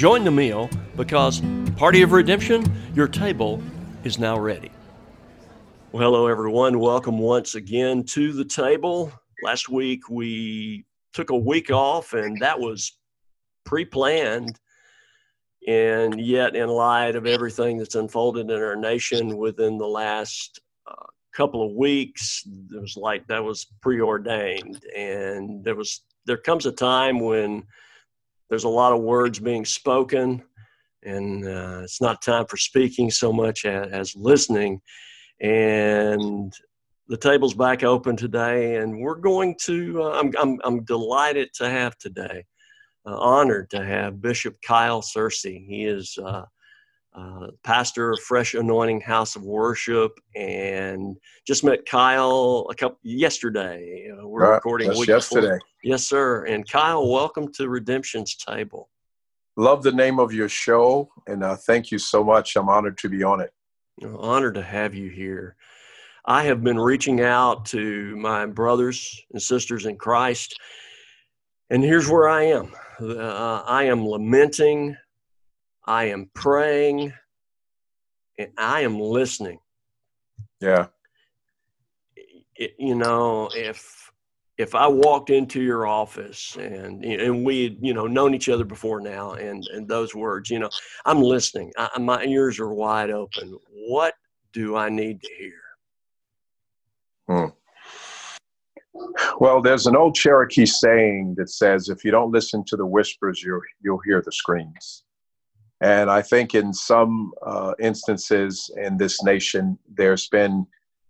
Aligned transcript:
Join 0.00 0.24
the 0.24 0.30
meal 0.30 0.70
because 0.96 1.42
Party 1.76 2.00
of 2.00 2.12
Redemption, 2.12 2.64
your 2.94 3.06
table 3.06 3.62
is 4.02 4.18
now 4.18 4.38
ready. 4.38 4.70
Well, 5.92 6.04
hello, 6.04 6.26
everyone. 6.26 6.78
Welcome 6.78 7.18
once 7.18 7.54
again 7.54 8.04
to 8.04 8.32
the 8.32 8.46
table. 8.46 9.12
Last 9.42 9.68
week 9.68 10.08
we 10.08 10.86
took 11.12 11.28
a 11.28 11.36
week 11.36 11.70
off, 11.70 12.14
and 12.14 12.40
that 12.40 12.58
was 12.58 12.96
pre 13.66 13.84
planned. 13.84 14.58
And 15.68 16.18
yet, 16.18 16.56
in 16.56 16.70
light 16.70 17.14
of 17.14 17.26
everything 17.26 17.76
that's 17.76 17.94
unfolded 17.94 18.50
in 18.50 18.56
our 18.58 18.76
nation 18.76 19.36
within 19.36 19.76
the 19.76 19.86
last 19.86 20.60
uh, 20.90 21.08
couple 21.34 21.62
of 21.62 21.76
weeks, 21.76 22.42
it 22.46 22.80
was 22.80 22.96
like 22.96 23.26
that 23.26 23.44
was 23.44 23.66
preordained. 23.82 24.82
And 24.96 25.62
there 25.62 25.74
was 25.74 26.00
there 26.24 26.38
comes 26.38 26.64
a 26.64 26.72
time 26.72 27.20
when 27.20 27.64
there's 28.50 28.64
a 28.64 28.68
lot 28.68 28.92
of 28.92 29.00
words 29.00 29.38
being 29.38 29.64
spoken, 29.64 30.42
and 31.04 31.46
uh, 31.46 31.80
it's 31.84 32.00
not 32.00 32.20
time 32.20 32.44
for 32.46 32.56
speaking 32.56 33.10
so 33.10 33.32
much 33.32 33.64
as, 33.64 33.90
as 33.92 34.16
listening. 34.16 34.80
And 35.40 36.52
the 37.08 37.16
table's 37.16 37.54
back 37.54 37.82
open 37.84 38.16
today, 38.16 38.76
and 38.76 39.00
we're 39.00 39.14
going 39.14 39.56
to. 39.62 40.02
Uh, 40.02 40.20
I'm, 40.20 40.32
I'm 40.38 40.58
I'm 40.64 40.84
delighted 40.84 41.54
to 41.54 41.70
have 41.70 41.96
today, 41.96 42.44
uh, 43.06 43.16
honored 43.16 43.70
to 43.70 43.84
have 43.84 44.20
Bishop 44.20 44.56
Kyle 44.66 45.00
Searcy. 45.00 45.66
He 45.66 45.84
is 45.84 46.18
uh, 47.14 47.48
pastor 47.64 48.12
of 48.12 48.20
Fresh 48.20 48.54
Anointing 48.54 49.00
House 49.00 49.36
of 49.36 49.42
Worship, 49.42 50.12
and 50.36 51.16
just 51.46 51.64
met 51.64 51.86
Kyle 51.86 52.66
a 52.70 52.74
couple 52.74 52.98
yesterday. 53.02 54.10
Uh, 54.10 54.26
we're 54.26 54.42
right, 54.42 54.54
recording 54.54 54.90
week 54.90 55.08
yesterday. 55.08 55.48
Before. 55.48 55.60
Yes, 55.82 56.06
sir. 56.06 56.44
And 56.44 56.68
Kyle, 56.70 57.10
welcome 57.10 57.52
to 57.54 57.68
Redemption's 57.68 58.36
Table. 58.36 58.88
Love 59.56 59.82
the 59.82 59.92
name 59.92 60.20
of 60.20 60.32
your 60.32 60.48
show, 60.48 61.10
and 61.26 61.42
uh, 61.42 61.56
thank 61.56 61.90
you 61.90 61.98
so 61.98 62.22
much. 62.22 62.56
I'm 62.56 62.68
honored 62.68 62.96
to 62.98 63.08
be 63.08 63.22
on 63.22 63.40
it. 63.40 63.52
Honored 64.18 64.54
to 64.54 64.62
have 64.62 64.94
you 64.94 65.10
here. 65.10 65.56
I 66.24 66.44
have 66.44 66.62
been 66.62 66.78
reaching 66.78 67.22
out 67.22 67.64
to 67.66 68.16
my 68.16 68.46
brothers 68.46 69.20
and 69.32 69.42
sisters 69.42 69.86
in 69.86 69.96
Christ, 69.96 70.58
and 71.70 71.82
here's 71.82 72.08
where 72.08 72.28
I 72.28 72.44
am. 72.44 72.72
Uh, 73.00 73.62
I 73.66 73.84
am 73.84 74.06
lamenting 74.06 74.96
I 75.90 76.04
am 76.04 76.30
praying 76.34 77.12
and 78.38 78.52
I 78.56 78.82
am 78.82 79.00
listening. 79.00 79.58
Yeah. 80.60 80.86
It, 82.54 82.76
you 82.78 82.94
know, 82.94 83.50
if 83.56 84.12
if 84.56 84.76
I 84.76 84.86
walked 84.86 85.30
into 85.30 85.60
your 85.60 85.88
office 85.88 86.56
and 86.60 87.04
and 87.04 87.44
we 87.44 87.64
had 87.64 87.78
you 87.80 87.92
know 87.92 88.06
known 88.06 88.34
each 88.34 88.48
other 88.48 88.64
before 88.64 89.00
now, 89.00 89.32
and 89.32 89.66
and 89.74 89.88
those 89.88 90.14
words, 90.14 90.48
you 90.48 90.60
know, 90.60 90.70
I'm 91.06 91.20
listening. 91.20 91.72
I, 91.76 91.98
my 91.98 92.22
ears 92.22 92.60
are 92.60 92.72
wide 92.72 93.10
open. 93.10 93.58
What 93.88 94.14
do 94.52 94.76
I 94.76 94.90
need 94.90 95.20
to 95.22 95.28
hear? 95.40 95.60
Hmm. 97.28 97.50
Well, 99.40 99.60
there's 99.60 99.88
an 99.88 99.96
old 99.96 100.14
Cherokee 100.14 100.66
saying 100.66 101.34
that 101.36 101.50
says, 101.50 101.88
"If 101.88 102.04
you 102.04 102.12
don't 102.12 102.30
listen 102.30 102.62
to 102.68 102.76
the 102.76 102.86
whispers, 102.86 103.42
you'll 103.42 103.62
you'll 103.82 104.02
hear 104.06 104.22
the 104.24 104.30
screams." 104.30 105.02
And 105.80 106.10
I 106.10 106.20
think 106.22 106.54
in 106.54 106.74
some 106.74 107.32
uh, 107.44 107.74
instances 107.80 108.70
in 108.76 108.98
this 108.98 109.22
nation, 109.22 109.78
there's 109.88 110.28
been 110.28 110.66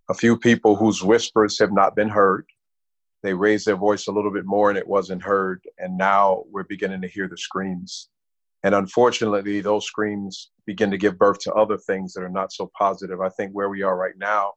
a 0.08 0.14
few 0.14 0.36
people 0.36 0.76
whose 0.76 1.02
whispers 1.02 1.58
have 1.58 1.72
not 1.72 1.96
been 1.96 2.08
heard. 2.08 2.46
They 3.22 3.34
raised 3.34 3.66
their 3.66 3.76
voice 3.76 4.06
a 4.06 4.12
little 4.12 4.32
bit 4.32 4.46
more 4.46 4.70
and 4.70 4.78
it 4.78 4.86
wasn't 4.86 5.22
heard. 5.22 5.62
And 5.78 5.98
now 5.98 6.44
we're 6.50 6.64
beginning 6.64 7.02
to 7.02 7.08
hear 7.08 7.28
the 7.28 7.36
screams. 7.36 8.08
And 8.62 8.74
unfortunately, 8.74 9.60
those 9.60 9.86
screams 9.86 10.50
begin 10.66 10.90
to 10.90 10.98
give 10.98 11.18
birth 11.18 11.38
to 11.40 11.54
other 11.54 11.78
things 11.78 12.12
that 12.12 12.22
are 12.22 12.28
not 12.28 12.52
so 12.52 12.70
positive. 12.78 13.20
I 13.20 13.30
think 13.30 13.52
where 13.52 13.70
we 13.70 13.82
are 13.82 13.96
right 13.96 14.16
now, 14.18 14.52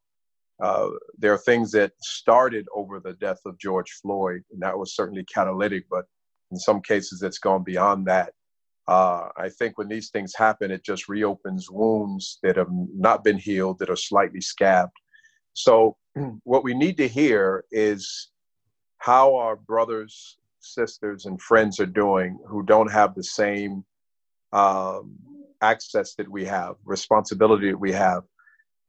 uh, 0.62 0.90
there 1.18 1.34
are 1.34 1.38
things 1.38 1.72
that 1.72 1.94
started 2.02 2.68
over 2.74 3.00
the 3.00 3.14
death 3.14 3.40
of 3.46 3.58
George 3.58 3.92
Floyd, 4.02 4.44
and 4.52 4.62
that 4.62 4.78
was 4.78 4.96
certainly 4.96 5.24
catalytic, 5.24 5.86
but 5.90 6.06
in 6.52 6.58
some 6.58 6.82
cases, 6.82 7.24
it's 7.24 7.40
gone 7.40 7.64
beyond 7.64 8.06
that. 8.08 8.34
Uh, 8.88 9.30
I 9.38 9.50
think 9.50 9.78
when 9.78 9.88
these 9.88 10.10
things 10.10 10.36
happen, 10.36 10.72
it 10.72 10.84
just 10.84 11.08
reopens 11.08 11.72
wounds 11.72 12.40
that 12.44 12.58
have 12.58 12.72
not 12.72 13.24
been 13.24 13.38
healed, 13.38 13.80
that 13.80 13.90
are 13.90 13.96
slightly 13.96 14.42
scabbed. 14.42 14.92
So, 15.54 15.98
what 16.44 16.64
we 16.64 16.74
need 16.74 16.98
to 16.98 17.08
hear 17.08 17.64
is 17.72 18.30
how 18.98 19.36
our 19.36 19.56
brothers, 19.56 20.38
sisters, 20.60 21.26
and 21.26 21.42
friends 21.42 21.80
are 21.80 21.86
doing 21.86 22.40
who 22.48 22.64
don't 22.64 22.92
have 22.92 23.16
the 23.16 23.24
same 23.24 23.86
um, 24.52 25.16
access 25.62 26.14
that 26.16 26.30
we 26.30 26.46
have, 26.46 26.76
responsibility 26.86 27.72
that 27.72 27.78
we 27.78 27.92
have. 27.94 28.24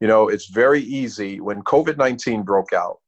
You 0.01 0.09
know, 0.09 0.29
it's 0.29 0.47
very 0.47 0.83
easy 0.83 1.41
when 1.41 1.63
COVID 1.63 1.97
19 1.97 2.43
broke 2.43 2.73
out, 2.73 2.99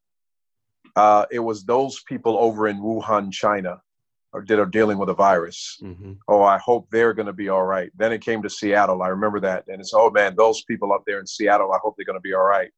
uh, 0.95 1.25
it 1.29 1.39
was 1.39 1.63
those 1.63 2.01
people 2.03 2.37
over 2.39 2.67
in 2.67 2.81
Wuhan, 2.81 3.31
China, 3.31 3.81
or 4.33 4.41
did 4.41 4.59
are 4.59 4.65
dealing 4.65 4.97
with 4.97 5.09
a 5.09 5.13
virus. 5.13 5.77
Mm-hmm. 5.81 6.13
Oh, 6.27 6.43
I 6.43 6.57
hope 6.57 6.87
they're 6.91 7.13
going 7.13 7.27
to 7.27 7.33
be 7.33 7.49
all 7.49 7.63
right. 7.63 7.91
Then 7.95 8.11
it 8.11 8.21
came 8.21 8.41
to 8.43 8.49
Seattle. 8.49 9.01
I 9.01 9.07
remember 9.09 9.39
that, 9.41 9.65
and 9.67 9.79
it's 9.79 9.93
oh 9.93 10.11
man, 10.11 10.35
those 10.35 10.63
people 10.63 10.93
up 10.93 11.03
there 11.05 11.19
in 11.19 11.27
Seattle. 11.27 11.71
I 11.73 11.79
hope 11.81 11.95
they're 11.97 12.05
going 12.05 12.17
to 12.17 12.21
be 12.21 12.33
all 12.33 12.43
right. 12.43 12.71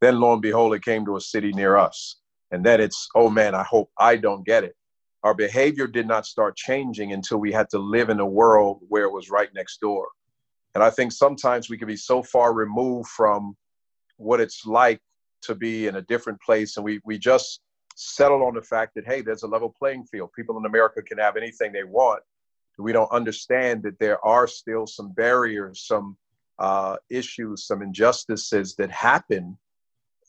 Then 0.00 0.20
lo 0.20 0.32
and 0.32 0.42
behold, 0.42 0.74
it 0.74 0.84
came 0.84 1.04
to 1.04 1.16
a 1.16 1.20
city 1.20 1.52
near 1.52 1.76
us, 1.76 2.16
and 2.50 2.64
then 2.64 2.80
it's 2.80 3.08
oh 3.14 3.30
man, 3.30 3.54
I 3.54 3.62
hope 3.62 3.90
I 3.98 4.16
don't 4.16 4.44
get 4.44 4.64
it. 4.64 4.76
Our 5.22 5.34
behavior 5.34 5.86
did 5.86 6.08
not 6.08 6.26
start 6.26 6.56
changing 6.56 7.12
until 7.12 7.38
we 7.38 7.52
had 7.52 7.68
to 7.70 7.78
live 7.78 8.08
in 8.08 8.20
a 8.20 8.26
world 8.26 8.80
where 8.88 9.04
it 9.04 9.12
was 9.12 9.28
right 9.28 9.50
next 9.54 9.78
door. 9.80 10.08
And 10.74 10.82
I 10.82 10.88
think 10.88 11.12
sometimes 11.12 11.68
we 11.68 11.76
can 11.76 11.88
be 11.88 11.96
so 11.96 12.22
far 12.22 12.54
removed 12.54 13.08
from 13.08 13.54
what 14.16 14.40
it's 14.40 14.64
like 14.64 15.00
to 15.42 15.54
be 15.54 15.88
in 15.88 15.96
a 15.96 16.02
different 16.02 16.40
place, 16.40 16.76
and 16.76 16.84
we 16.84 17.00
we 17.04 17.18
just 17.18 17.60
settle 18.00 18.42
on 18.44 18.54
the 18.54 18.62
fact 18.62 18.94
that 18.94 19.06
hey 19.06 19.20
there's 19.20 19.42
a 19.42 19.46
level 19.46 19.74
playing 19.78 20.04
field. 20.04 20.30
People 20.34 20.56
in 20.58 20.64
america 20.64 21.02
can 21.02 21.18
have 21.18 21.36
anything 21.36 21.70
they 21.72 21.84
want. 21.84 22.22
We 22.78 22.92
don't 22.92 23.12
understand 23.12 23.82
that 23.82 23.98
there 23.98 24.24
are 24.24 24.46
still 24.46 24.86
some 24.86 25.12
barriers 25.12 25.86
some 25.86 26.16
uh, 26.58 26.96
issues 27.10 27.66
some 27.66 27.82
injustices 27.82 28.74
that 28.76 28.90
happen 28.90 29.58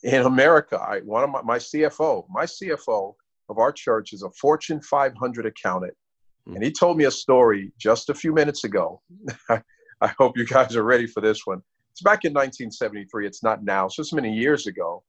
in 0.04 0.26
america. 0.26 0.78
I, 0.78 1.00
one 1.00 1.24
of 1.24 1.30
my, 1.30 1.42
my 1.44 1.58
cfo 1.58 2.26
my 2.30 2.46
cfo 2.46 3.16
of 3.48 3.58
our 3.58 3.72
church 3.72 4.12
is 4.12 4.24
a 4.24 4.32
fortune 4.32 4.82
500 4.82 5.46
accountant. 5.46 5.94
Mm-hmm. 6.42 6.56
and 6.56 6.64
he 6.64 6.72
told 6.72 6.98
me 6.98 7.06
a 7.06 7.12
story 7.12 7.72
just 7.78 8.10
a 8.10 8.16
few 8.16 8.34
minutes 8.34 8.64
ago. 8.64 9.00
I 9.50 10.08
hope 10.18 10.36
you 10.36 10.46
guys 10.46 10.76
are 10.76 10.84
ready 10.84 11.06
for 11.06 11.22
this 11.22 11.46
one. 11.46 11.62
It's 11.92 12.02
back 12.02 12.26
in 12.26 12.34
1973 12.34 13.28
it's 13.28 13.44
not 13.44 13.64
now. 13.64 13.88
So 13.88 14.02
it's 14.02 14.12
many 14.12 14.34
years 14.34 14.68
ago 14.68 15.04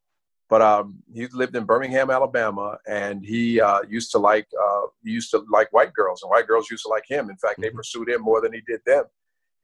but 0.53 0.61
um, 0.61 1.03
he 1.15 1.27
lived 1.29 1.57
in 1.57 1.65
Birmingham, 1.65 2.11
Alabama, 2.11 2.77
and 2.87 3.25
he 3.25 3.59
uh, 3.59 3.81
used 3.89 4.11
to 4.11 4.19
like 4.19 4.47
uh, 4.63 4.83
used 5.03 5.31
to 5.31 5.43
like 5.51 5.73
white 5.73 5.95
girls, 5.95 6.23
and 6.23 6.29
white 6.29 6.47
girls 6.47 6.71
used 6.71 6.83
to 6.83 6.91
like 6.91 7.09
him. 7.09 7.31
In 7.31 7.39
fact, 7.39 7.55
mm-hmm. 7.55 7.63
they 7.63 7.71
pursued 7.71 8.11
him 8.11 8.21
more 8.21 8.43
than 8.43 8.53
he 8.53 8.61
did 8.67 8.81
them. 8.85 9.05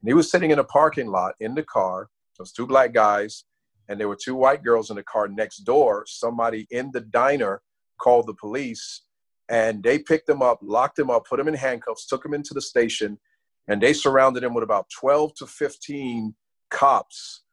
And 0.01 0.07
he 0.07 0.15
was 0.15 0.31
sitting 0.31 0.49
in 0.49 0.57
a 0.57 0.63
parking 0.63 1.05
lot 1.05 1.35
in 1.41 1.53
the 1.53 1.61
car. 1.61 2.09
Those 2.39 2.51
two 2.51 2.65
black 2.65 2.91
guys, 2.91 3.43
and 3.87 3.99
there 3.99 4.07
were 4.07 4.17
two 4.19 4.33
white 4.33 4.63
girls 4.63 4.89
in 4.89 4.95
the 4.95 5.03
car 5.03 5.27
next 5.27 5.57
door. 5.57 6.05
Somebody 6.07 6.65
in 6.71 6.89
the 6.91 7.01
diner 7.01 7.61
called 8.01 8.25
the 8.25 8.33
police, 8.33 9.03
and 9.47 9.83
they 9.83 9.99
picked 9.99 10.27
him 10.27 10.41
up, 10.41 10.57
locked 10.63 10.97
him 10.97 11.11
up, 11.11 11.27
put 11.27 11.39
him 11.39 11.47
in 11.47 11.53
handcuffs, 11.53 12.07
took 12.07 12.25
him 12.25 12.33
into 12.33 12.55
the 12.55 12.63
station, 12.63 13.19
and 13.67 13.79
they 13.79 13.93
surrounded 13.93 14.43
him 14.43 14.55
with 14.55 14.63
about 14.63 14.87
12 14.99 15.35
to 15.35 15.45
15 15.45 16.33
cops. 16.71 17.43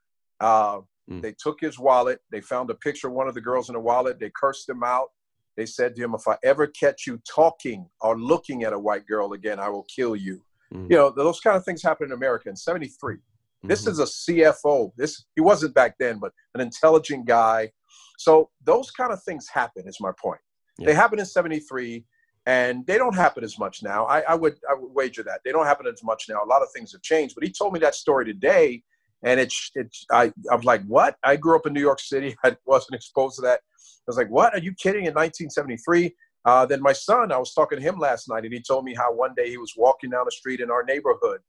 Uh, 0.40 0.78
mm. 1.10 1.22
They 1.22 1.34
took 1.38 1.60
his 1.60 1.78
wallet. 1.78 2.20
They 2.30 2.40
found 2.40 2.70
a 2.70 2.74
picture 2.74 3.08
of 3.08 3.14
one 3.14 3.28
of 3.28 3.34
the 3.34 3.40
girls 3.40 3.68
in 3.68 3.74
the 3.74 3.80
wallet. 3.80 4.18
They 4.18 4.30
cursed 4.34 4.68
him 4.68 4.82
out. 4.82 5.08
They 5.56 5.66
said 5.66 5.96
to 5.96 6.02
him, 6.02 6.14
If 6.14 6.28
I 6.28 6.36
ever 6.44 6.66
catch 6.66 7.06
you 7.06 7.20
talking 7.28 7.88
or 8.00 8.18
looking 8.18 8.64
at 8.64 8.72
a 8.72 8.78
white 8.78 9.06
girl 9.06 9.32
again, 9.32 9.58
I 9.58 9.68
will 9.68 9.86
kill 9.94 10.14
you. 10.16 10.42
Mm. 10.72 10.90
You 10.90 10.96
know, 10.96 11.10
those 11.10 11.40
kind 11.40 11.56
of 11.56 11.64
things 11.64 11.82
happened 11.82 12.10
in 12.10 12.16
America 12.16 12.48
in 12.48 12.56
73. 12.56 13.16
Mm-hmm. 13.66 13.68
This 13.68 13.86
is 13.86 13.98
a 13.98 14.04
CFO. 14.04 14.92
This 14.96 15.24
he 15.34 15.40
wasn't 15.40 15.74
back 15.74 15.96
then, 15.98 16.18
but 16.18 16.32
an 16.54 16.60
intelligent 16.60 17.26
guy. 17.26 17.70
So 18.18 18.50
those 18.64 18.90
kind 18.90 19.12
of 19.12 19.22
things 19.22 19.46
happen, 19.52 19.84
is 19.86 19.98
my 20.00 20.12
point. 20.20 20.40
Yeah. 20.78 20.86
They 20.86 20.94
happened 20.94 21.20
in 21.20 21.26
73 21.26 22.04
and 22.46 22.86
they 22.86 22.96
don't 22.96 23.14
happen 23.14 23.42
as 23.42 23.58
much 23.58 23.82
now. 23.82 24.04
I, 24.06 24.20
I, 24.20 24.34
would 24.34 24.54
I 24.70 24.74
would 24.74 24.94
wager 24.94 25.22
that 25.24 25.40
they 25.44 25.52
don't 25.52 25.66
happen 25.66 25.86
as 25.86 26.02
much 26.04 26.26
now. 26.28 26.42
A 26.44 26.46
lot 26.46 26.62
of 26.62 26.68
things 26.74 26.92
have 26.92 27.02
changed. 27.02 27.34
But 27.34 27.44
he 27.44 27.50
told 27.50 27.72
me 27.72 27.80
that 27.80 27.94
story 27.94 28.24
today, 28.24 28.82
and 29.26 29.40
it's 29.40 29.70
it's 29.74 30.06
I 30.10 30.32
I 30.50 30.54
was 30.54 30.64
like, 30.64 30.82
what? 30.86 31.16
I 31.22 31.36
grew 31.36 31.56
up 31.56 31.66
in 31.66 31.74
New 31.74 31.80
York 31.80 32.00
City. 32.00 32.34
I 32.44 32.56
wasn't 32.64 32.94
exposed 32.94 33.36
to 33.36 33.42
that. 33.42 33.60
I 33.60 34.06
was 34.06 34.16
like, 34.16 34.30
what? 34.30 34.54
Are 34.54 34.60
you 34.60 34.72
kidding? 34.72 35.04
In 35.04 35.14
1973. 35.14 36.14
Uh, 36.44 36.64
then 36.64 36.80
my 36.80 36.92
son, 36.92 37.32
I 37.32 37.38
was 37.38 37.52
talking 37.52 37.76
to 37.76 37.82
him 37.82 37.98
last 37.98 38.28
night, 38.28 38.44
and 38.44 38.54
he 38.54 38.62
told 38.62 38.84
me 38.84 38.94
how 38.94 39.12
one 39.12 39.34
day 39.36 39.50
he 39.50 39.58
was 39.58 39.74
walking 39.76 40.10
down 40.10 40.24
the 40.26 40.30
street 40.30 40.60
in 40.60 40.70
our 40.70 40.84
neighborhood, 40.84 41.40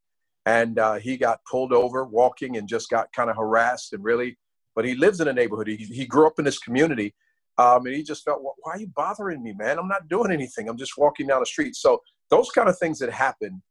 and 0.48 0.80
uh, 0.80 0.96
he 0.96 1.18
got 1.18 1.40
pulled 1.50 1.72
over 1.72 2.04
walking 2.04 2.58
and 2.58 2.68
just 2.68 2.90
got 2.90 3.14
kind 3.14 3.30
of 3.30 3.38
harassed 3.38 3.94
and 3.94 4.04
really. 4.04 4.38
But 4.76 4.86
he 4.86 4.96
lives 4.96 5.22
in 5.22 5.28
a 5.28 5.34
neighborhood. 5.34 5.68
He, 5.68 5.76
he 5.76 6.06
grew 6.08 6.26
up 6.26 6.40
in 6.40 6.46
this 6.46 6.58
community, 6.58 7.14
um, 7.60 7.86
and 7.86 7.96
he 7.96 8.02
just 8.02 8.26
felt, 8.26 8.42
why 8.42 8.74
are 8.74 8.80
you 8.80 8.92
bothering 8.96 9.44
me, 9.44 9.54
man? 9.54 9.78
I'm 9.78 9.88
not 9.88 10.08
doing 10.08 10.32
anything. 10.32 10.68
I'm 10.68 10.78
just 10.78 10.98
walking 10.98 11.28
down 11.28 11.42
the 11.42 11.46
street. 11.46 11.76
So 11.76 12.02
those 12.32 12.50
kind 12.50 12.68
of 12.68 12.78
things 12.80 12.98
that 13.00 13.12
happen. 13.12 13.62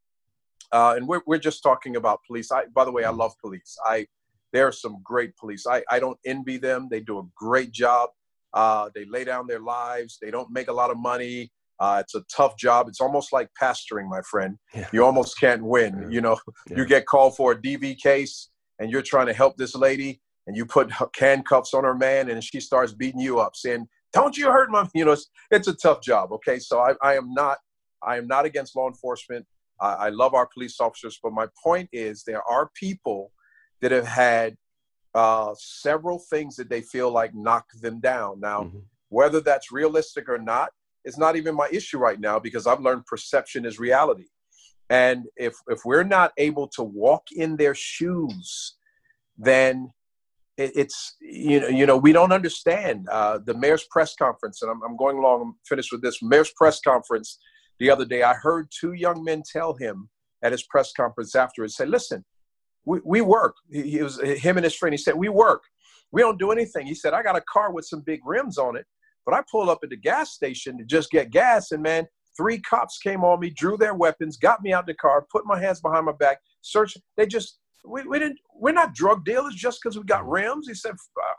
Uh, 0.72 0.94
and 0.96 1.06
we're, 1.06 1.22
we're 1.26 1.38
just 1.38 1.62
talking 1.62 1.96
about 1.96 2.20
police. 2.26 2.50
I, 2.50 2.66
by 2.74 2.84
the 2.84 2.92
way, 2.92 3.04
I 3.04 3.10
love 3.10 3.34
police. 3.40 3.76
I, 3.84 4.06
there 4.52 4.66
are 4.66 4.72
some 4.72 4.98
great 5.02 5.36
police. 5.36 5.66
I, 5.66 5.82
I 5.90 5.98
don't 5.98 6.18
envy 6.24 6.58
them. 6.58 6.88
They 6.90 7.00
do 7.00 7.18
a 7.18 7.24
great 7.36 7.72
job. 7.72 8.10
Uh, 8.52 8.90
they 8.94 9.04
lay 9.04 9.24
down 9.24 9.46
their 9.46 9.60
lives. 9.60 10.18
They 10.20 10.30
don't 10.30 10.50
make 10.50 10.68
a 10.68 10.72
lot 10.72 10.90
of 10.90 10.98
money. 10.98 11.52
Uh, 11.78 11.98
it's 12.02 12.14
a 12.14 12.24
tough 12.34 12.56
job. 12.56 12.88
It's 12.88 13.00
almost 13.00 13.32
like 13.32 13.50
pastoring, 13.60 14.08
my 14.08 14.22
friend. 14.22 14.56
Yeah. 14.74 14.88
You 14.92 15.04
almost 15.04 15.38
can't 15.38 15.62
win. 15.62 16.02
Yeah. 16.02 16.08
You 16.08 16.20
know, 16.22 16.38
yeah. 16.70 16.78
you 16.78 16.86
get 16.86 17.06
called 17.06 17.36
for 17.36 17.52
a 17.52 17.56
DV 17.56 17.98
case 17.98 18.48
and 18.78 18.90
you're 18.90 19.02
trying 19.02 19.26
to 19.26 19.34
help 19.34 19.56
this 19.56 19.74
lady 19.74 20.20
and 20.46 20.56
you 20.56 20.64
put 20.64 20.90
handcuffs 21.18 21.74
on 21.74 21.84
her 21.84 21.94
man 21.94 22.30
and 22.30 22.42
she 22.42 22.60
starts 22.60 22.92
beating 22.92 23.20
you 23.20 23.38
up 23.40 23.56
saying 23.56 23.86
don't 24.12 24.36
you 24.36 24.46
hurt 24.46 24.70
my 24.70 24.88
you 24.94 25.04
know 25.04 25.12
it's, 25.12 25.28
it's 25.50 25.68
a 25.68 25.74
tough 25.74 26.00
job 26.00 26.32
okay 26.32 26.58
so 26.58 26.80
I, 26.80 26.94
I 27.02 27.16
am 27.16 27.32
not 27.34 27.58
i 28.02 28.16
am 28.16 28.26
not 28.26 28.44
against 28.44 28.76
law 28.76 28.88
enforcement 28.88 29.46
I, 29.80 29.92
I 29.92 30.08
love 30.10 30.34
our 30.34 30.46
police 30.46 30.80
officers 30.80 31.18
but 31.22 31.32
my 31.32 31.46
point 31.62 31.88
is 31.92 32.22
there 32.22 32.42
are 32.42 32.70
people 32.74 33.32
that 33.80 33.92
have 33.92 34.06
had 34.06 34.56
uh, 35.14 35.54
several 35.58 36.18
things 36.30 36.56
that 36.56 36.68
they 36.68 36.82
feel 36.82 37.10
like 37.10 37.34
knock 37.34 37.64
them 37.80 38.00
down 38.00 38.40
now 38.40 38.62
mm-hmm. 38.62 38.78
whether 39.08 39.40
that's 39.40 39.72
realistic 39.72 40.28
or 40.28 40.38
not 40.38 40.70
it's 41.04 41.18
not 41.18 41.36
even 41.36 41.54
my 41.54 41.68
issue 41.72 41.98
right 41.98 42.20
now 42.20 42.38
because 42.38 42.66
i've 42.66 42.80
learned 42.80 43.04
perception 43.06 43.64
is 43.64 43.78
reality 43.78 44.26
and 44.90 45.24
if 45.36 45.54
if 45.68 45.80
we're 45.84 46.04
not 46.04 46.32
able 46.36 46.68
to 46.68 46.82
walk 46.82 47.24
in 47.32 47.56
their 47.56 47.74
shoes 47.74 48.76
then 49.38 49.90
it's 50.58 51.16
you 51.20 51.60
know 51.60 51.68
you 51.68 51.84
know 51.84 51.96
we 51.96 52.12
don't 52.12 52.32
understand 52.32 53.06
uh, 53.10 53.38
the 53.44 53.54
mayor's 53.54 53.84
press 53.90 54.14
conference 54.14 54.62
and 54.62 54.70
I'm, 54.70 54.82
I'm 54.82 54.96
going 54.96 55.18
along 55.18 55.42
i'm 55.42 55.54
finished 55.68 55.92
with 55.92 56.02
this 56.02 56.22
mayor's 56.22 56.52
press 56.56 56.80
conference 56.80 57.38
the 57.78 57.90
other 57.90 58.04
day 58.04 58.22
i 58.22 58.34
heard 58.34 58.68
two 58.70 58.92
young 58.92 59.22
men 59.24 59.42
tell 59.50 59.74
him 59.74 60.08
at 60.42 60.52
his 60.52 60.62
press 60.64 60.92
conference 60.92 61.34
afterwards 61.34 61.76
say 61.76 61.86
listen 61.86 62.24
we, 62.86 63.00
we 63.04 63.20
work. 63.20 63.56
He, 63.70 63.82
he 63.82 64.02
was 64.02 64.18
him 64.22 64.56
and 64.56 64.64
his 64.64 64.74
friend 64.74 64.94
he 64.94 64.96
said 64.96 65.14
we 65.14 65.28
work. 65.28 65.64
We 66.12 66.22
don't 66.22 66.38
do 66.38 66.52
anything. 66.52 66.86
He 66.86 66.94
said 66.94 67.12
i 67.12 67.22
got 67.22 67.36
a 67.36 67.42
car 67.52 67.72
with 67.72 67.84
some 67.84 68.00
big 68.00 68.20
rims 68.24 68.56
on 68.56 68.76
it 68.76 68.86
but 69.26 69.34
i 69.34 69.42
pulled 69.50 69.68
up 69.68 69.80
at 69.82 69.90
the 69.90 69.96
gas 69.96 70.32
station 70.32 70.78
to 70.78 70.84
just 70.84 71.10
get 71.10 71.30
gas 71.30 71.72
and 71.72 71.82
man 71.82 72.06
three 72.36 72.60
cops 72.60 72.98
came 72.98 73.24
on 73.24 73.40
me 73.40 73.50
drew 73.50 73.76
their 73.76 73.94
weapons 73.94 74.36
got 74.36 74.62
me 74.62 74.72
out 74.72 74.86
the 74.86 74.94
car 74.94 75.26
put 75.30 75.44
my 75.44 75.60
hands 75.60 75.80
behind 75.80 76.06
my 76.06 76.12
back 76.12 76.38
searched. 76.62 76.98
They 77.16 77.26
just 77.26 77.58
we, 77.84 78.02
we 78.04 78.18
didn't 78.18 78.38
we're 78.54 78.72
not 78.72 78.94
drug 78.94 79.24
dealers 79.24 79.54
just 79.54 79.80
because 79.82 79.98
we 79.98 80.04
got 80.04 80.26
rims. 80.26 80.68
He 80.68 80.74
said 80.74 80.94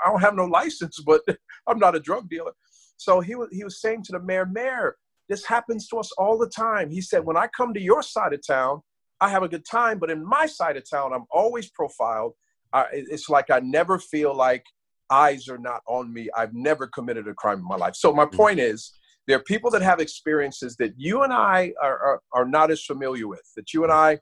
i 0.06 0.10
don't 0.10 0.22
have 0.22 0.36
no 0.36 0.46
license 0.46 1.02
but 1.06 1.22
i'm 1.68 1.80
not 1.80 1.96
a 1.96 2.00
drug 2.00 2.30
dealer. 2.30 2.52
So 2.98 3.22
he 3.22 3.36
was 3.36 3.48
he 3.52 3.64
was 3.64 3.80
saying 3.82 4.04
to 4.04 4.12
the 4.12 4.20
mayor 4.20 4.46
mayor 4.46 4.98
this 5.30 5.46
happens 5.46 5.88
to 5.88 5.98
us 5.98 6.12
all 6.18 6.38
the 6.38 6.50
time 6.50 6.90
he 6.90 7.02
said 7.02 7.24
when 7.26 7.38
i 7.38 7.48
come 7.56 7.74
to 7.74 7.82
your 7.82 8.02
side 8.02 8.34
of 8.34 8.46
town 8.46 8.82
i 9.22 9.30
have 9.30 9.44
a 9.44 9.48
good 9.48 9.66
time 9.66 10.00
but 10.00 10.10
in 10.10 10.26
my 10.26 10.46
side 10.46 10.78
of 10.78 10.90
town 10.90 11.14
i'm 11.14 11.26
always 11.32 11.70
profiled 11.70 12.34
uh, 12.74 12.86
it's 12.92 13.30
like 13.30 13.50
i 13.50 13.60
never 13.60 13.98
feel 13.98 14.36
like 14.36 14.64
eyes 15.10 15.48
are 15.48 15.58
not 15.58 15.82
on 15.88 16.12
me 16.12 16.30
i've 16.36 16.54
never 16.54 16.88
committed 16.88 17.28
a 17.28 17.34
crime 17.34 17.60
in 17.60 17.68
my 17.68 17.78
life 17.78 17.96
so 17.96 18.14
my 18.14 18.26
mm. 18.26 18.34
point 18.34 18.60
is 18.60 18.94
there 19.26 19.38
are 19.38 19.44
people 19.44 19.70
that 19.70 19.82
have 19.82 20.00
experiences 20.00 20.76
that 20.78 20.94
you 20.98 21.24
and 21.24 21.32
i 21.32 21.72
are, 21.82 21.98
are, 22.00 22.22
are 22.34 22.46
not 22.46 22.72
as 22.72 22.84
familiar 22.84 23.28
with 23.28 23.44
that 23.56 23.74
you 23.74 23.84
and 23.84 23.92
i 23.92 24.20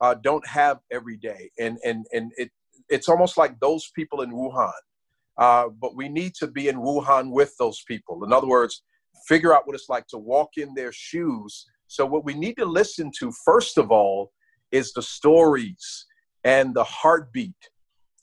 uh, 0.00 0.14
don't 0.14 0.46
have 0.46 0.78
every 0.90 1.16
day, 1.16 1.50
and 1.58 1.78
and 1.84 2.06
and 2.12 2.32
it 2.36 2.50
it's 2.88 3.08
almost 3.08 3.36
like 3.36 3.58
those 3.60 3.90
people 3.94 4.22
in 4.22 4.30
Wuhan. 4.30 4.70
Uh, 5.38 5.68
but 5.68 5.96
we 5.96 6.08
need 6.08 6.34
to 6.34 6.46
be 6.46 6.68
in 6.68 6.76
Wuhan 6.76 7.30
with 7.30 7.54
those 7.58 7.82
people. 7.86 8.24
In 8.24 8.32
other 8.32 8.46
words, 8.46 8.82
figure 9.26 9.54
out 9.54 9.66
what 9.66 9.74
it's 9.74 9.88
like 9.88 10.06
to 10.08 10.18
walk 10.18 10.50
in 10.56 10.74
their 10.74 10.92
shoes. 10.92 11.66
So 11.86 12.04
what 12.04 12.24
we 12.24 12.34
need 12.34 12.56
to 12.56 12.64
listen 12.64 13.10
to 13.18 13.32
first 13.44 13.78
of 13.78 13.90
all 13.90 14.32
is 14.72 14.92
the 14.92 15.02
stories 15.02 16.06
and 16.44 16.74
the 16.74 16.84
heartbeat 16.84 17.56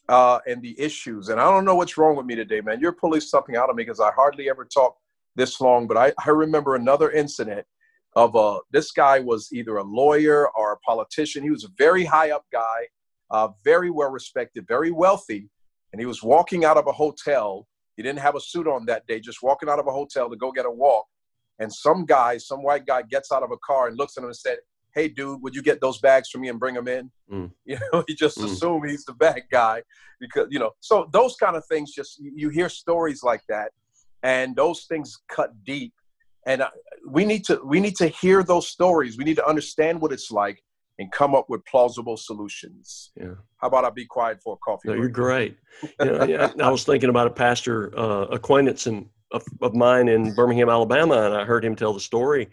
uh, 0.09 0.39
and 0.47 0.61
the 0.61 0.79
issues. 0.79 1.29
And 1.29 1.39
I 1.39 1.49
don't 1.49 1.65
know 1.65 1.75
what's 1.75 1.97
wrong 1.97 2.15
with 2.15 2.25
me 2.25 2.35
today, 2.35 2.61
man. 2.61 2.79
You're 2.79 2.93
pulling 2.93 3.21
something 3.21 3.55
out 3.55 3.69
of 3.69 3.75
me 3.75 3.83
because 3.83 3.99
I 3.99 4.11
hardly 4.11 4.49
ever 4.49 4.65
talk 4.65 4.95
this 5.35 5.59
long. 5.61 5.87
But 5.87 5.97
I, 5.97 6.13
I 6.25 6.29
remember 6.29 6.75
another 6.75 7.11
incident 7.11 7.65
of 8.15 8.35
a 8.35 8.59
this 8.71 8.91
guy 8.91 9.19
was 9.19 9.49
either 9.51 9.77
a 9.77 9.83
lawyer 9.83 10.49
or 10.55 10.73
a 10.73 10.79
politician. 10.79 11.43
He 11.43 11.49
was 11.49 11.63
a 11.63 11.69
very 11.77 12.05
high 12.05 12.31
up 12.31 12.45
guy, 12.51 12.87
uh, 13.31 13.49
very 13.63 13.89
well 13.89 14.11
respected, 14.11 14.67
very 14.67 14.91
wealthy, 14.91 15.49
and 15.91 15.99
he 15.99 16.05
was 16.05 16.21
walking 16.21 16.65
out 16.65 16.77
of 16.77 16.87
a 16.87 16.91
hotel. 16.91 17.67
He 17.95 18.03
didn't 18.03 18.19
have 18.19 18.35
a 18.35 18.39
suit 18.39 18.67
on 18.67 18.85
that 18.87 19.05
day, 19.07 19.19
just 19.19 19.43
walking 19.43 19.69
out 19.69 19.79
of 19.79 19.87
a 19.87 19.91
hotel 19.91 20.29
to 20.29 20.35
go 20.35 20.51
get 20.51 20.65
a 20.65 20.71
walk. 20.71 21.05
And 21.59 21.71
some 21.71 22.05
guy, 22.05 22.37
some 22.37 22.63
white 22.63 22.85
guy, 22.85 23.03
gets 23.03 23.31
out 23.31 23.43
of 23.43 23.51
a 23.51 23.57
car 23.57 23.87
and 23.87 23.97
looks 23.97 24.17
at 24.17 24.23
him 24.23 24.29
and 24.29 24.35
said, 24.35 24.57
"Hey, 24.95 25.07
dude, 25.07 25.41
would 25.41 25.53
you 25.55 25.61
get 25.61 25.81
those 25.81 25.99
bags 25.99 26.29
for 26.29 26.39
me 26.39 26.49
and 26.49 26.59
bring 26.59 26.75
them 26.75 26.87
in?" 26.87 27.11
Mm. 27.31 27.51
You 27.65 27.77
know, 27.91 28.03
he 28.07 28.15
just 28.15 28.37
mm. 28.37 28.45
assumed 28.45 28.89
he's 28.89 29.05
the 29.05 29.13
bad 29.13 29.43
guy 29.51 29.83
because 30.19 30.47
you 30.49 30.59
know. 30.59 30.71
So 30.79 31.07
those 31.13 31.35
kind 31.35 31.55
of 31.55 31.63
things, 31.67 31.93
just 31.93 32.19
you 32.19 32.49
hear 32.49 32.69
stories 32.69 33.21
like 33.23 33.41
that, 33.49 33.71
and 34.23 34.55
those 34.55 34.85
things 34.85 35.19
cut 35.29 35.51
deep 35.63 35.93
and 36.45 36.61
uh, 36.61 36.69
we 37.07 37.25
need 37.25 37.45
to 37.45 37.61
we 37.63 37.79
need 37.79 37.95
to 37.95 38.07
hear 38.07 38.43
those 38.43 38.67
stories 38.67 39.17
we 39.17 39.23
need 39.23 39.35
to 39.35 39.47
understand 39.47 40.01
what 40.01 40.11
it's 40.11 40.31
like 40.31 40.61
and 41.03 41.11
come 41.11 41.35
up 41.35 41.49
with 41.49 41.63
plausible 41.65 42.15
solutions. 42.15 43.11
Yeah. 43.15 43.35
How 43.57 43.67
about 43.67 43.85
i 43.85 43.89
be 43.89 44.05
quiet 44.05 44.41
for 44.41 44.55
a 44.55 44.57
coffee 44.57 44.89
no, 44.89 44.95
you're 44.95 45.09
great. 45.09 45.57
You 45.99 46.05
know, 46.05 46.23
yeah, 46.23 46.51
i 46.61 46.69
was 46.69 46.83
thinking 46.83 47.09
about 47.09 47.27
a 47.27 47.31
pastor 47.31 47.97
uh, 47.97 48.25
acquaintance 48.25 48.87
and 48.87 49.07
of, 49.31 49.43
of, 49.61 49.73
mine 49.73 50.07
in 50.07 50.33
birmingham 50.35 50.69
alabama 50.69 51.25
and 51.25 51.33
i 51.33 51.43
heard 51.43 51.65
him 51.65 51.75
tell 51.75 51.93
the 51.93 51.99
story 51.99 52.49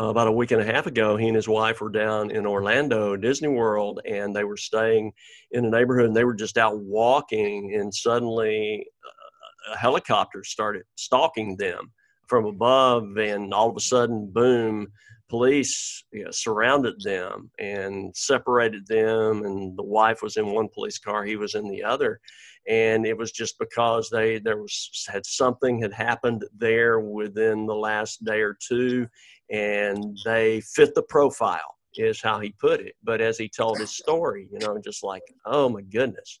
uh, 0.00 0.06
about 0.06 0.26
a 0.26 0.32
week 0.32 0.50
and 0.50 0.60
a 0.60 0.64
half 0.64 0.86
ago 0.86 1.16
he 1.16 1.28
and 1.28 1.36
his 1.36 1.48
wife 1.48 1.80
were 1.80 1.90
down 1.90 2.30
in 2.32 2.44
orlando 2.44 3.16
disney 3.16 3.48
world 3.48 4.00
and 4.04 4.34
they 4.34 4.42
were 4.42 4.56
staying 4.56 5.12
in 5.52 5.64
a 5.64 5.70
neighborhood 5.70 6.06
and 6.06 6.16
they 6.16 6.24
were 6.24 6.34
just 6.34 6.58
out 6.58 6.76
walking 6.80 7.74
and 7.78 7.94
suddenly 7.94 8.84
uh, 9.06 9.74
a 9.74 9.76
helicopter 9.78 10.42
started 10.42 10.82
stalking 10.96 11.56
them 11.56 11.92
from 12.26 12.46
above, 12.46 13.16
and 13.16 13.52
all 13.54 13.70
of 13.70 13.76
a 13.76 13.80
sudden, 13.80 14.30
boom, 14.32 14.88
police 15.28 16.04
you 16.12 16.24
know, 16.24 16.30
surrounded 16.30 17.00
them 17.00 17.50
and 17.58 18.14
separated 18.16 18.86
them. 18.86 19.44
And 19.44 19.76
the 19.76 19.82
wife 19.82 20.22
was 20.22 20.36
in 20.36 20.46
one 20.46 20.68
police 20.68 20.98
car, 20.98 21.24
he 21.24 21.36
was 21.36 21.54
in 21.54 21.68
the 21.68 21.82
other. 21.82 22.20
And 22.68 23.06
it 23.06 23.16
was 23.16 23.30
just 23.30 23.58
because 23.58 24.10
they 24.10 24.38
there 24.38 24.56
was 24.56 25.06
had 25.08 25.24
something 25.24 25.80
had 25.80 25.92
happened 25.92 26.44
there 26.56 26.98
within 26.98 27.64
the 27.64 27.74
last 27.74 28.24
day 28.24 28.40
or 28.40 28.56
two, 28.60 29.06
and 29.50 30.18
they 30.24 30.60
fit 30.62 30.92
the 30.96 31.04
profile 31.04 31.76
is 31.96 32.20
how 32.20 32.40
he 32.40 32.50
put 32.60 32.80
it. 32.80 32.94
But 33.02 33.20
as 33.20 33.38
he 33.38 33.48
told 33.48 33.78
his 33.78 33.96
story, 33.96 34.48
you 34.52 34.58
know, 34.58 34.78
just 34.84 35.04
like, 35.04 35.22
oh 35.44 35.68
my 35.68 35.82
goodness, 35.82 36.40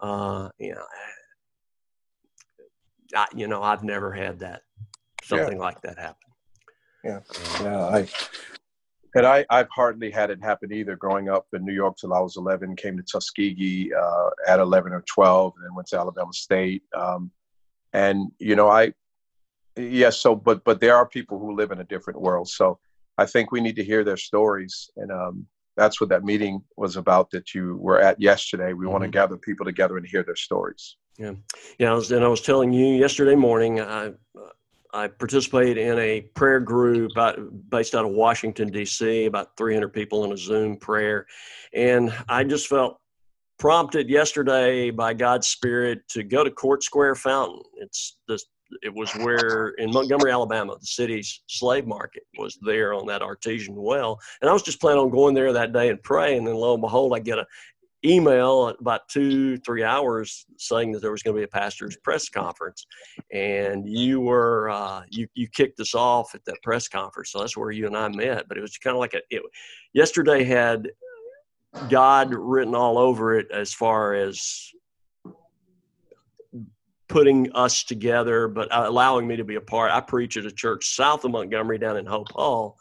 uh, 0.00 0.48
you 0.58 0.74
know, 0.74 0.84
I, 3.14 3.26
you 3.34 3.48
know, 3.48 3.62
I've 3.62 3.84
never 3.84 4.12
had 4.12 4.40
that 4.40 4.62
something 5.22 5.56
yeah. 5.56 5.62
like 5.62 5.80
that 5.82 5.98
happen. 5.98 6.29
Yeah, 7.04 7.20
yeah. 7.60 7.86
I 7.86 8.08
and 9.14 9.26
I 9.26 9.44
I've 9.50 9.68
hardly 9.74 10.10
had 10.10 10.30
it 10.30 10.42
happen 10.42 10.72
either. 10.72 10.96
Growing 10.96 11.28
up 11.28 11.46
in 11.52 11.64
New 11.64 11.72
York 11.72 11.96
till 11.96 12.14
I 12.14 12.20
was 12.20 12.36
11, 12.36 12.76
came 12.76 12.96
to 12.96 13.02
Tuskegee 13.02 13.92
uh, 13.92 14.30
at 14.46 14.60
11 14.60 14.92
or 14.92 15.02
12, 15.06 15.54
and 15.56 15.64
then 15.64 15.74
went 15.74 15.88
to 15.88 15.98
Alabama 15.98 16.32
State. 16.32 16.82
Um, 16.96 17.30
and 17.92 18.30
you 18.38 18.56
know, 18.56 18.68
I 18.68 18.92
yes, 19.76 20.18
so 20.18 20.34
but 20.34 20.64
but 20.64 20.80
there 20.80 20.96
are 20.96 21.06
people 21.06 21.38
who 21.38 21.56
live 21.56 21.72
in 21.72 21.80
a 21.80 21.84
different 21.84 22.20
world. 22.20 22.48
So 22.48 22.78
I 23.18 23.26
think 23.26 23.52
we 23.52 23.60
need 23.60 23.76
to 23.76 23.84
hear 23.84 24.04
their 24.04 24.16
stories, 24.16 24.90
and 24.96 25.10
um, 25.10 25.46
that's 25.76 26.00
what 26.00 26.10
that 26.10 26.24
meeting 26.24 26.62
was 26.76 26.96
about 26.96 27.30
that 27.30 27.54
you 27.54 27.76
were 27.76 28.00
at 28.00 28.20
yesterday. 28.20 28.72
We 28.72 28.84
mm-hmm. 28.84 28.92
want 28.92 29.04
to 29.04 29.10
gather 29.10 29.36
people 29.36 29.66
together 29.66 29.96
and 29.96 30.06
hear 30.06 30.22
their 30.22 30.36
stories. 30.36 30.96
Yeah, 31.18 31.32
yeah. 31.78 31.90
I 31.90 31.94
was, 31.94 32.12
and 32.12 32.24
I 32.24 32.28
was 32.28 32.40
telling 32.40 32.72
you 32.72 32.86
yesterday 32.86 33.34
morning. 33.34 33.80
I 33.80 34.12
I 34.92 35.08
participated 35.08 35.78
in 35.78 35.98
a 35.98 36.22
prayer 36.34 36.60
group 36.60 37.12
uh, 37.16 37.34
based 37.68 37.94
out 37.94 38.04
of 38.04 38.12
Washington 38.12 38.68
D.C. 38.68 39.26
About 39.26 39.56
300 39.56 39.88
people 39.88 40.24
in 40.24 40.32
a 40.32 40.36
Zoom 40.36 40.76
prayer, 40.76 41.26
and 41.74 42.12
I 42.28 42.44
just 42.44 42.66
felt 42.66 42.98
prompted 43.58 44.08
yesterday 44.08 44.90
by 44.90 45.14
God's 45.14 45.48
Spirit 45.48 46.00
to 46.08 46.22
go 46.22 46.42
to 46.42 46.50
Court 46.50 46.82
Square 46.82 47.16
Fountain. 47.16 47.62
It's 47.76 48.16
the 48.26 48.38
it 48.82 48.94
was 48.94 49.12
where 49.16 49.70
in 49.78 49.90
Montgomery, 49.90 50.30
Alabama, 50.30 50.76
the 50.78 50.86
city's 50.86 51.42
slave 51.48 51.86
market 51.86 52.22
was 52.38 52.58
there 52.62 52.94
on 52.94 53.06
that 53.06 53.22
artesian 53.22 53.74
well. 53.74 54.20
And 54.40 54.48
I 54.48 54.52
was 54.52 54.62
just 54.62 54.80
planning 54.80 55.02
on 55.02 55.10
going 55.10 55.34
there 55.34 55.52
that 55.52 55.72
day 55.72 55.88
and 55.88 56.02
pray. 56.02 56.36
And 56.36 56.46
then 56.46 56.54
lo 56.54 56.74
and 56.74 56.80
behold, 56.80 57.12
I 57.14 57.18
get 57.18 57.38
a 57.38 57.46
email 58.04 58.68
about 58.68 59.08
two, 59.08 59.58
three 59.58 59.82
hours 59.82 60.46
saying 60.56 60.92
that 60.92 61.00
there 61.00 61.10
was 61.10 61.22
going 61.22 61.36
to 61.36 61.40
be 61.40 61.44
a 61.44 61.48
pastor's 61.48 61.96
press 61.96 62.28
conference. 62.28 62.86
And 63.32 63.88
you 63.88 64.20
were, 64.20 64.70
uh, 64.70 65.02
you, 65.10 65.26
you 65.34 65.48
kicked 65.48 65.80
us 65.80 65.94
off 65.94 66.34
at 66.34 66.44
that 66.46 66.62
press 66.62 66.88
conference. 66.88 67.32
So 67.32 67.40
that's 67.40 67.56
where 67.56 67.70
you 67.70 67.86
and 67.86 67.96
I 67.96 68.08
met. 68.08 68.48
But 68.48 68.58
it 68.58 68.62
was 68.62 68.76
kind 68.78 68.96
of 68.96 69.00
like 69.00 69.14
a, 69.14 69.20
it, 69.30 69.42
yesterday 69.92 70.44
had 70.44 70.90
God 71.88 72.34
written 72.34 72.74
all 72.74 72.98
over 72.98 73.38
it 73.38 73.50
as 73.50 73.72
far 73.72 74.14
as 74.14 74.70
putting 77.10 77.50
us 77.52 77.82
together, 77.82 78.46
but 78.46 78.68
allowing 78.70 79.26
me 79.26 79.36
to 79.36 79.44
be 79.44 79.56
a 79.56 79.60
part. 79.60 79.90
I 79.90 80.00
preach 80.00 80.36
at 80.36 80.46
a 80.46 80.50
church 80.50 80.94
south 80.94 81.24
of 81.24 81.32
Montgomery 81.32 81.76
down 81.76 81.96
in 81.96 82.06
Hope 82.06 82.28
Hull, 82.32 82.78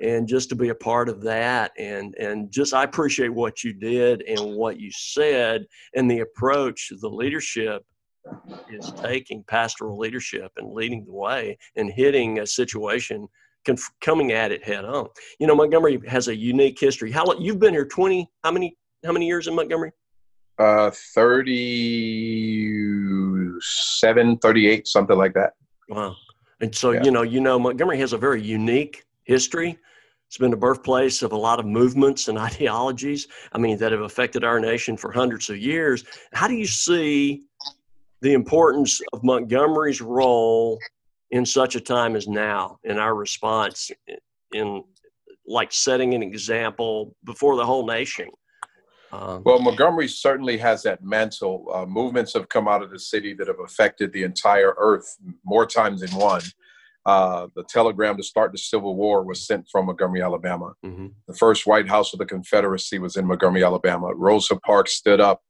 and 0.00 0.28
just 0.28 0.48
to 0.50 0.54
be 0.54 0.68
a 0.68 0.74
part 0.74 1.08
of 1.08 1.20
that, 1.22 1.72
and 1.78 2.14
and 2.14 2.50
just 2.50 2.72
I 2.72 2.84
appreciate 2.84 3.34
what 3.34 3.64
you 3.64 3.72
did 3.72 4.22
and 4.22 4.56
what 4.56 4.78
you 4.78 4.90
said 4.92 5.66
and 5.94 6.08
the 6.08 6.20
approach 6.20 6.92
the 7.00 7.08
leadership 7.08 7.84
is 8.70 8.92
taking 8.92 9.42
pastoral 9.42 9.98
leadership 9.98 10.52
and 10.56 10.72
leading 10.72 11.04
the 11.04 11.12
way 11.12 11.58
and 11.74 11.90
hitting 11.90 12.38
a 12.38 12.46
situation 12.46 13.26
conf- 13.64 13.90
coming 14.00 14.30
at 14.30 14.52
it 14.52 14.62
head 14.62 14.84
on. 14.84 15.08
You 15.40 15.48
know, 15.48 15.56
Montgomery 15.56 16.00
has 16.06 16.28
a 16.28 16.36
unique 16.36 16.78
history. 16.78 17.10
How 17.10 17.24
you've 17.38 17.58
been 17.58 17.74
here 17.74 17.86
twenty? 17.86 18.30
How 18.44 18.52
many? 18.52 18.76
How 19.04 19.10
many 19.10 19.26
years 19.26 19.48
in 19.48 19.56
Montgomery? 19.56 19.90
Uh, 20.58 20.90
37, 23.62 24.38
38, 24.38 24.88
something 24.88 25.16
like 25.16 25.34
that. 25.34 25.52
Wow. 25.88 26.16
And 26.60 26.74
so, 26.74 26.92
yeah. 26.92 27.02
you 27.04 27.10
know, 27.10 27.22
you 27.22 27.40
know, 27.40 27.58
Montgomery 27.58 27.98
has 27.98 28.12
a 28.12 28.18
very 28.18 28.42
unique 28.42 29.04
history. 29.24 29.78
It's 30.26 30.38
been 30.38 30.50
the 30.50 30.56
birthplace 30.56 31.22
of 31.22 31.32
a 31.32 31.36
lot 31.36 31.60
of 31.60 31.66
movements 31.66 32.28
and 32.28 32.38
ideologies, 32.48 33.28
I 33.52 33.58
mean, 33.58 33.78
that 33.78 33.92
have 33.92 34.02
affected 34.02 34.44
our 34.44 34.60
nation 34.60 34.96
for 34.96 35.12
hundreds 35.12 35.50
of 35.50 35.58
years. 35.58 36.04
How 36.32 36.48
do 36.48 36.54
you 36.54 36.66
see 36.66 37.42
the 38.20 38.32
importance 38.32 39.00
of 39.12 39.24
Montgomery's 39.24 40.00
role 40.00 40.78
in 41.30 41.44
such 41.46 41.76
a 41.76 41.80
time 41.80 42.14
as 42.16 42.28
now 42.28 42.78
in 42.84 42.98
our 42.98 43.14
response 43.14 43.90
in 44.52 44.84
like 45.46 45.72
setting 45.72 46.14
an 46.14 46.22
example 46.22 47.14
before 47.24 47.56
the 47.56 47.66
whole 47.66 47.86
nation? 47.86 48.28
Um, 49.12 49.42
well, 49.44 49.58
Montgomery 49.58 50.08
certainly 50.08 50.56
has 50.58 50.82
that 50.84 51.04
mantle. 51.04 51.70
Uh, 51.72 51.84
movements 51.84 52.32
have 52.32 52.48
come 52.48 52.66
out 52.66 52.82
of 52.82 52.90
the 52.90 52.98
city 52.98 53.34
that 53.34 53.46
have 53.46 53.60
affected 53.60 54.12
the 54.12 54.22
entire 54.22 54.74
earth 54.78 55.18
more 55.44 55.66
times 55.66 56.00
than 56.00 56.10
one. 56.18 56.42
Uh, 57.04 57.48
the 57.54 57.64
telegram 57.64 58.16
to 58.16 58.22
start 58.22 58.52
the 58.52 58.58
Civil 58.58 58.96
War 58.96 59.24
was 59.24 59.46
sent 59.46 59.68
from 59.70 59.86
Montgomery, 59.86 60.22
Alabama. 60.22 60.72
Mm-hmm. 60.84 61.08
The 61.26 61.34
first 61.34 61.66
White 61.66 61.88
House 61.88 62.12
of 62.12 62.20
the 62.20 62.26
Confederacy 62.26 62.98
was 62.98 63.16
in 63.16 63.26
Montgomery, 63.26 63.64
Alabama. 63.64 64.14
Rosa 64.14 64.56
Parks 64.56 64.92
stood 64.92 65.20
up 65.20 65.42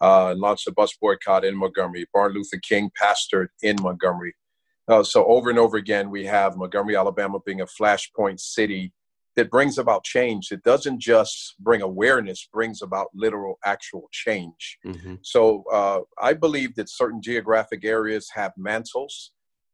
uh, 0.00 0.28
and 0.30 0.40
launched 0.40 0.68
a 0.68 0.72
bus 0.72 0.94
boycott 1.00 1.44
in 1.44 1.56
Montgomery. 1.56 2.06
Martin 2.14 2.36
Luther 2.36 2.58
King 2.62 2.90
pastored 3.00 3.48
in 3.62 3.76
Montgomery. 3.80 4.34
Uh, 4.86 5.02
so 5.02 5.24
over 5.24 5.50
and 5.50 5.58
over 5.58 5.76
again, 5.76 6.10
we 6.10 6.26
have 6.26 6.56
Montgomery, 6.56 6.96
Alabama 6.96 7.38
being 7.44 7.60
a 7.60 7.66
flashpoint 7.66 8.38
city 8.38 8.92
that 9.36 9.50
brings 9.50 9.78
about 9.78 10.04
change. 10.04 10.50
It 10.50 10.62
doesn't 10.64 11.00
just 11.00 11.54
bring 11.60 11.82
awareness, 11.82 12.48
brings 12.52 12.82
about 12.82 13.08
literal, 13.14 13.58
actual 13.64 14.08
change. 14.12 14.78
Mm-hmm. 14.84 15.16
So 15.22 15.64
uh, 15.72 16.00
I 16.20 16.34
believe 16.34 16.74
that 16.76 16.90
certain 16.90 17.22
geographic 17.22 17.84
areas 17.84 18.28
have 18.34 18.52
mantles. 18.56 19.32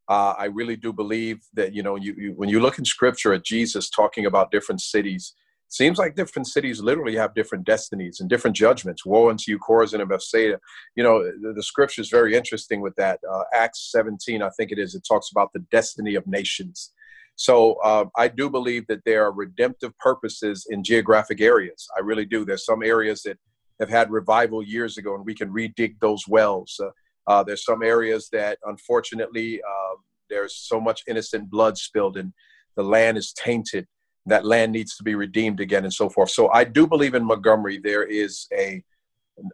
Uh, 0.09 0.35
I 0.39 0.45
really 0.47 0.77
do 0.77 0.93
believe 0.93 1.41
that 1.55 1.75
you 1.75 1.83
know 1.83 1.97
you, 1.97 2.15
you, 2.17 2.33
when 2.37 2.49
you 2.49 2.61
look 2.61 2.79
in 2.79 2.85
Scripture 2.85 3.33
at 3.33 3.45
Jesus 3.45 3.91
talking 3.91 4.27
about 4.27 4.53
different 4.53 4.81
cities, 4.81 5.35
seems 5.69 5.99
like 5.99 6.15
different 6.15 6.47
cities 6.47 6.81
literally 6.81 7.17
have 7.17 7.35
different 7.35 7.65
destinies 7.65 8.21
and 8.21 8.31
different 8.31 8.57
judgments. 8.57 9.05
Woe 9.05 9.31
unto 9.31 9.51
you, 9.51 9.59
Chorazin 9.59 10.01
and 10.01 10.09
Bethsaida. 10.09 10.61
You 10.95 11.03
know 11.03 11.25
the, 11.25 11.55
the 11.55 11.63
Scripture 11.63 12.03
is 12.03 12.09
very 12.09 12.37
interesting 12.37 12.81
with 12.83 12.95
that. 12.97 13.19
Uh, 13.29 13.43
Acts 13.53 13.91
17, 13.91 14.43
I 14.43 14.51
think 14.51 14.71
it 14.71 14.79
is. 14.79 14.95
It 14.95 15.03
talks 15.09 15.33
about 15.33 15.53
the 15.53 15.65
destiny 15.73 16.15
of 16.15 16.25
nations 16.29 16.93
so 17.37 17.75
uh, 17.85 18.07
I 18.17 18.29
do 18.29 18.49
believe 18.49 18.87
that 18.89 19.05
there 19.05 19.25
are 19.25 19.33
redemptive 19.33 19.97
purposes 19.99 20.67
in 20.71 20.83
geographic 20.83 21.41
areas. 21.41 21.87
I 21.97 22.01
really 22.01 22.25
do. 22.25 22.45
There's 22.45 22.65
some 22.65 22.83
areas 22.83 23.23
that 23.23 23.39
have 23.79 23.91
had 23.91 24.11
revival 24.11 24.63
years 24.63 24.97
ago, 24.97 25.15
and 25.15 25.25
we 25.25 25.35
can 25.35 25.53
redig 25.53 25.97
those 26.01 26.27
wells. 26.27 26.81
Uh, 26.83 26.91
uh, 27.27 27.43
there's 27.43 27.65
some 27.65 27.83
areas 27.83 28.29
that, 28.33 28.59
unfortunately, 28.65 29.61
um, 29.63 29.97
there's 30.31 30.57
so 30.57 30.81
much 30.81 31.03
innocent 31.07 31.51
blood 31.51 31.77
spilled, 31.77 32.17
and 32.17 32.33
the 32.75 32.83
land 32.83 33.19
is 33.19 33.35
tainted. 33.35 33.87
That 34.25 34.47
land 34.47 34.73
needs 34.73 34.97
to 34.97 35.03
be 35.03 35.15
redeemed 35.15 35.61
again, 35.61 35.85
and 35.85 35.93
so 35.93 36.09
forth. 36.09 36.31
So 36.31 36.49
I 36.53 36.65
do 36.65 36.87
believe 36.87 37.15
in 37.15 37.25
Montgomery 37.25 37.79
there 37.83 38.05
is 38.05 38.47
a, 38.57 38.83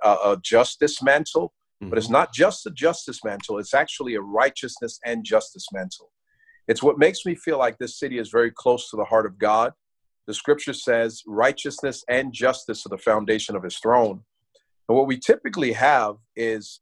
a, 0.04 0.08
a 0.08 0.38
justice 0.40 1.02
mantle, 1.02 1.52
mm-hmm. 1.82 1.90
but 1.90 1.98
it's 1.98 2.06
mm-hmm. 2.06 2.14
not 2.14 2.32
just 2.32 2.64
a 2.66 2.70
justice 2.70 3.24
mantle. 3.24 3.58
It's 3.58 3.74
actually 3.74 4.14
a 4.14 4.20
righteousness 4.20 5.00
and 5.04 5.24
justice 5.24 5.66
mantle. 5.72 6.12
It's 6.68 6.82
what 6.82 6.98
makes 6.98 7.26
me 7.26 7.34
feel 7.34 7.58
like 7.58 7.78
this 7.78 7.98
city 7.98 8.18
is 8.18 8.30
very 8.30 8.50
close 8.50 8.90
to 8.90 8.96
the 8.96 9.04
heart 9.04 9.26
of 9.26 9.38
God. 9.38 9.72
The 10.26 10.34
scripture 10.34 10.72
says 10.72 11.22
righteousness 11.26 12.04
and 12.08 12.32
justice 12.32 12.86
are 12.86 12.90
the 12.90 12.98
foundation 12.98 13.56
of 13.56 13.64
his 13.64 13.78
throne. 13.78 14.22
And 14.88 14.96
what 14.96 15.06
we 15.06 15.18
typically 15.18 15.72
have 15.72 16.16
is 16.36 16.80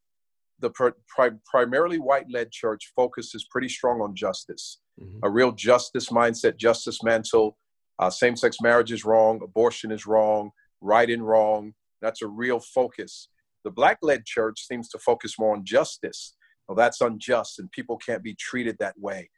the 0.58 0.70
pri- 0.70 1.30
primarily 1.46 1.98
white 1.98 2.26
led 2.30 2.50
church 2.50 2.92
focuses 2.94 3.46
pretty 3.50 3.68
strong 3.68 4.02
on 4.02 4.14
justice, 4.14 4.78
mm-hmm. 5.00 5.18
a 5.22 5.30
real 5.30 5.52
justice 5.52 6.10
mindset, 6.10 6.58
justice 6.58 7.02
mantle. 7.02 7.56
Uh, 7.98 8.10
Same 8.10 8.36
sex 8.36 8.58
marriage 8.62 8.92
is 8.92 9.04
wrong, 9.04 9.40
abortion 9.42 9.90
is 9.90 10.06
wrong, 10.06 10.50
right 10.80 11.08
and 11.08 11.26
wrong. 11.26 11.72
That's 12.02 12.22
a 12.22 12.26
real 12.26 12.60
focus. 12.60 13.28
The 13.64 13.70
black 13.70 13.98
led 14.02 14.24
church 14.26 14.66
seems 14.66 14.88
to 14.90 14.98
focus 14.98 15.38
more 15.38 15.54
on 15.54 15.64
justice. 15.64 16.34
Well, 16.66 16.76
that's 16.76 17.00
unjust, 17.00 17.58
and 17.58 17.70
people 17.72 17.96
can't 17.96 18.22
be 18.22 18.34
treated 18.34 18.76
that 18.78 18.98
way 18.98 19.28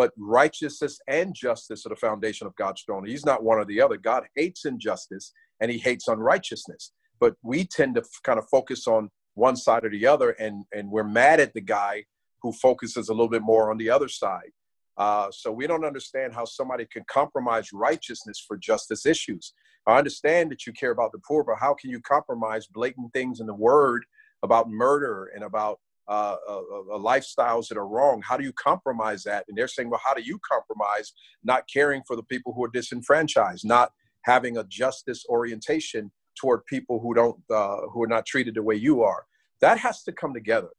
but 0.00 0.12
righteousness 0.16 0.98
and 1.08 1.34
justice 1.34 1.84
are 1.84 1.90
the 1.90 1.94
foundation 1.94 2.46
of 2.46 2.56
God's 2.56 2.80
throne. 2.80 3.04
He's 3.04 3.26
not 3.26 3.44
one 3.44 3.58
or 3.58 3.66
the 3.66 3.82
other. 3.82 3.98
God 3.98 4.22
hates 4.34 4.64
injustice 4.64 5.34
and 5.60 5.70
he 5.70 5.76
hates 5.76 6.08
unrighteousness. 6.08 6.92
But 7.20 7.34
we 7.42 7.66
tend 7.66 7.96
to 7.96 8.04
kind 8.24 8.38
of 8.38 8.48
focus 8.50 8.86
on 8.86 9.10
one 9.34 9.56
side 9.56 9.84
or 9.84 9.90
the 9.90 10.06
other, 10.06 10.30
and, 10.30 10.64
and 10.72 10.90
we're 10.90 11.04
mad 11.04 11.38
at 11.38 11.52
the 11.52 11.60
guy 11.60 12.04
who 12.40 12.50
focuses 12.50 13.10
a 13.10 13.12
little 13.12 13.28
bit 13.28 13.42
more 13.42 13.70
on 13.70 13.76
the 13.76 13.90
other 13.90 14.08
side. 14.08 14.52
Uh, 14.96 15.28
so 15.30 15.52
we 15.52 15.66
don't 15.66 15.84
understand 15.84 16.32
how 16.32 16.46
somebody 16.46 16.86
can 16.90 17.04
compromise 17.06 17.68
righteousness 17.70 18.42
for 18.48 18.56
justice 18.56 19.04
issues. 19.04 19.52
I 19.86 19.98
understand 19.98 20.50
that 20.50 20.66
you 20.66 20.72
care 20.72 20.92
about 20.92 21.12
the 21.12 21.20
poor, 21.28 21.44
but 21.44 21.56
how 21.60 21.74
can 21.74 21.90
you 21.90 22.00
compromise 22.00 22.66
blatant 22.66 23.12
things 23.12 23.40
in 23.40 23.46
the 23.46 23.54
word 23.54 24.06
about 24.42 24.70
murder 24.70 25.30
and 25.34 25.44
about 25.44 25.78
uh, 26.10 26.36
uh, 26.48 26.58
uh, 26.58 26.98
lifestyles 26.98 27.68
that 27.68 27.78
are 27.78 27.86
wrong. 27.86 28.20
How 28.20 28.36
do 28.36 28.42
you 28.42 28.52
compromise 28.52 29.22
that? 29.22 29.44
And 29.48 29.56
they're 29.56 29.68
saying, 29.68 29.90
well, 29.90 30.00
how 30.04 30.12
do 30.12 30.22
you 30.22 30.40
compromise 30.40 31.12
not 31.44 31.68
caring 31.72 32.02
for 32.04 32.16
the 32.16 32.24
people 32.24 32.52
who 32.52 32.64
are 32.64 32.70
disenfranchised, 32.70 33.64
not 33.64 33.92
having 34.22 34.56
a 34.56 34.64
justice 34.64 35.24
orientation 35.28 36.10
toward 36.34 36.66
people 36.66 36.98
who 36.98 37.14
don't 37.14 37.38
uh, 37.48 37.82
who 37.92 38.02
are 38.02 38.08
not 38.08 38.26
treated 38.26 38.56
the 38.56 38.62
way 38.62 38.74
you 38.74 39.04
are? 39.04 39.24
That 39.60 39.78
has 39.78 40.02
to 40.02 40.12
come 40.12 40.34
together, 40.34 40.70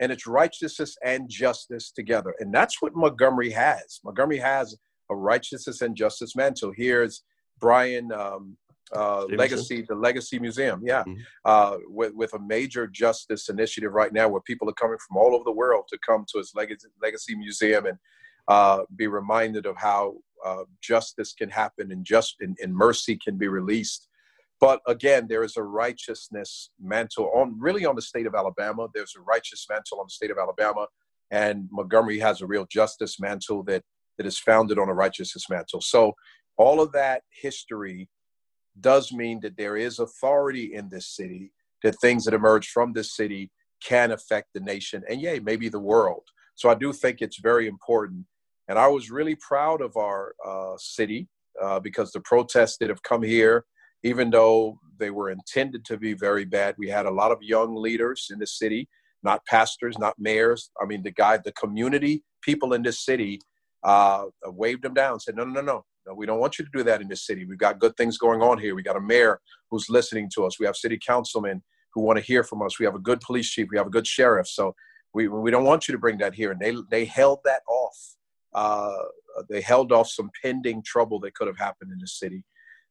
and 0.00 0.12
it's 0.12 0.26
righteousness 0.26 0.98
and 1.02 1.30
justice 1.30 1.90
together, 1.90 2.34
and 2.38 2.52
that's 2.52 2.82
what 2.82 2.94
Montgomery 2.94 3.52
has. 3.52 4.00
Montgomery 4.04 4.38
has 4.38 4.76
a 5.10 5.16
righteousness 5.16 5.80
and 5.80 5.96
justice 5.96 6.36
mantle. 6.36 6.74
Here's 6.76 7.22
Bryan 7.58 8.12
um, 8.12 8.58
uh, 8.92 9.24
legacy, 9.26 9.84
the 9.88 9.94
Legacy 9.94 10.38
Museum, 10.38 10.82
yeah, 10.84 11.02
mm-hmm. 11.02 11.20
uh, 11.44 11.78
with, 11.88 12.14
with 12.14 12.34
a 12.34 12.38
major 12.38 12.86
justice 12.86 13.48
initiative 13.48 13.92
right 13.92 14.12
now 14.12 14.28
where 14.28 14.40
people 14.42 14.68
are 14.68 14.74
coming 14.74 14.98
from 15.06 15.16
all 15.16 15.34
over 15.34 15.44
the 15.44 15.52
world 15.52 15.84
to 15.88 15.98
come 16.06 16.24
to 16.32 16.38
its 16.38 16.54
Legacy, 16.54 16.88
Legacy 17.02 17.34
Museum 17.34 17.86
and 17.86 17.98
uh, 18.48 18.82
be 18.96 19.06
reminded 19.06 19.66
of 19.66 19.76
how 19.76 20.16
uh, 20.44 20.64
justice 20.82 21.32
can 21.32 21.48
happen 21.48 21.90
and 21.92 22.04
just 22.04 22.36
and, 22.40 22.56
and, 22.62 22.74
mercy 22.74 23.18
can 23.24 23.38
be 23.38 23.48
released. 23.48 24.08
But 24.60 24.80
again, 24.86 25.26
there 25.28 25.42
is 25.42 25.56
a 25.56 25.62
righteousness 25.62 26.70
mantle 26.78 27.30
on 27.34 27.58
really 27.58 27.86
on 27.86 27.96
the 27.96 28.02
state 28.02 28.26
of 28.26 28.34
Alabama. 28.34 28.88
There's 28.94 29.14
a 29.16 29.22
righteous 29.22 29.66
mantle 29.70 30.00
on 30.00 30.06
the 30.06 30.12
state 30.12 30.30
of 30.30 30.36
Alabama, 30.38 30.86
and 31.30 31.68
Montgomery 31.72 32.18
has 32.18 32.42
a 32.42 32.46
real 32.46 32.66
justice 32.70 33.18
mantle 33.18 33.62
that 33.64 33.82
that 34.18 34.26
is 34.26 34.38
founded 34.38 34.78
on 34.78 34.88
a 34.88 34.94
righteousness 34.94 35.48
mantle. 35.48 35.80
So 35.80 36.12
all 36.56 36.80
of 36.80 36.92
that 36.92 37.22
history 37.30 38.08
does 38.80 39.12
mean 39.12 39.40
that 39.40 39.56
there 39.56 39.76
is 39.76 39.98
authority 39.98 40.74
in 40.74 40.88
this 40.88 41.08
city, 41.08 41.52
that 41.82 42.00
things 42.00 42.24
that 42.24 42.34
emerge 42.34 42.68
from 42.68 42.92
this 42.92 43.14
city 43.14 43.50
can 43.82 44.12
affect 44.12 44.48
the 44.54 44.60
nation 44.60 45.02
and, 45.08 45.20
yay, 45.20 45.38
maybe 45.38 45.68
the 45.68 45.80
world. 45.80 46.22
So 46.54 46.70
I 46.70 46.74
do 46.74 46.92
think 46.92 47.20
it's 47.20 47.38
very 47.38 47.66
important. 47.66 48.26
And 48.68 48.78
I 48.78 48.88
was 48.88 49.10
really 49.10 49.36
proud 49.36 49.82
of 49.82 49.96
our 49.96 50.34
uh, 50.44 50.74
city 50.78 51.28
uh, 51.62 51.80
because 51.80 52.10
the 52.12 52.20
protests 52.20 52.78
that 52.78 52.88
have 52.88 53.02
come 53.02 53.22
here, 53.22 53.64
even 54.02 54.30
though 54.30 54.78
they 54.98 55.10
were 55.10 55.30
intended 55.30 55.84
to 55.86 55.96
be 55.98 56.14
very 56.14 56.44
bad, 56.44 56.74
we 56.78 56.88
had 56.88 57.06
a 57.06 57.10
lot 57.10 57.30
of 57.30 57.38
young 57.42 57.74
leaders 57.76 58.28
in 58.32 58.38
the 58.38 58.46
city, 58.46 58.88
not 59.22 59.44
pastors, 59.46 59.98
not 59.98 60.14
mayors. 60.18 60.70
I 60.80 60.86
mean, 60.86 61.02
the 61.02 61.10
guy, 61.10 61.36
the 61.36 61.52
community 61.52 62.22
people 62.42 62.72
in 62.74 62.82
this 62.82 63.04
city 63.04 63.40
uh, 63.82 64.24
waved 64.44 64.82
them 64.82 64.94
down, 64.94 65.20
said, 65.20 65.36
no, 65.36 65.44
no, 65.44 65.52
no, 65.52 65.60
no. 65.60 65.84
No, 66.06 66.14
we 66.14 66.26
don't 66.26 66.38
want 66.38 66.58
you 66.58 66.64
to 66.64 66.70
do 66.72 66.82
that 66.84 67.00
in 67.00 67.08
this 67.08 67.26
city. 67.26 67.44
We've 67.44 67.58
got 67.58 67.78
good 67.78 67.96
things 67.96 68.18
going 68.18 68.42
on 68.42 68.58
here. 68.58 68.74
We 68.74 68.82
got 68.82 68.96
a 68.96 69.00
mayor 69.00 69.40
who's 69.70 69.88
listening 69.88 70.30
to 70.34 70.44
us. 70.44 70.58
We 70.58 70.66
have 70.66 70.76
city 70.76 70.98
councilmen 71.04 71.62
who 71.94 72.02
want 72.02 72.18
to 72.18 72.24
hear 72.24 72.44
from 72.44 72.62
us. 72.62 72.78
We 72.78 72.84
have 72.84 72.94
a 72.94 73.00
good 73.00 73.20
police 73.20 73.48
chief. 73.48 73.68
We 73.70 73.78
have 73.78 73.86
a 73.86 73.90
good 73.90 74.06
sheriff. 74.06 74.48
So 74.48 74.74
we, 75.14 75.28
we 75.28 75.50
don't 75.50 75.64
want 75.64 75.88
you 75.88 75.92
to 75.92 75.98
bring 75.98 76.18
that 76.18 76.34
here. 76.34 76.50
And 76.50 76.60
they, 76.60 76.74
they 76.90 77.04
held 77.04 77.40
that 77.44 77.62
off. 77.68 77.96
Uh, 78.52 78.96
they 79.48 79.60
held 79.60 79.92
off 79.92 80.08
some 80.08 80.30
pending 80.42 80.82
trouble 80.84 81.20
that 81.20 81.34
could 81.34 81.48
have 81.48 81.58
happened 81.58 81.92
in 81.92 81.98
the 81.98 82.06
city. 82.06 82.44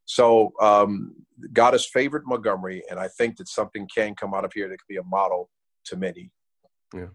So 0.05 0.51
um, 0.59 1.15
God 1.53 1.73
has 1.73 1.85
favored 1.85 2.23
Montgomery, 2.25 2.83
and 2.89 2.99
I 2.99 3.07
think 3.07 3.37
that 3.37 3.47
something 3.47 3.87
can 3.93 4.15
come 4.15 4.33
out 4.33 4.43
of 4.43 4.51
here 4.53 4.67
that 4.67 4.77
could 4.77 4.89
be 4.89 4.97
a 4.97 5.03
model 5.03 5.49
to 5.85 5.95
many. 5.95 6.31
Yeah. 6.93 7.07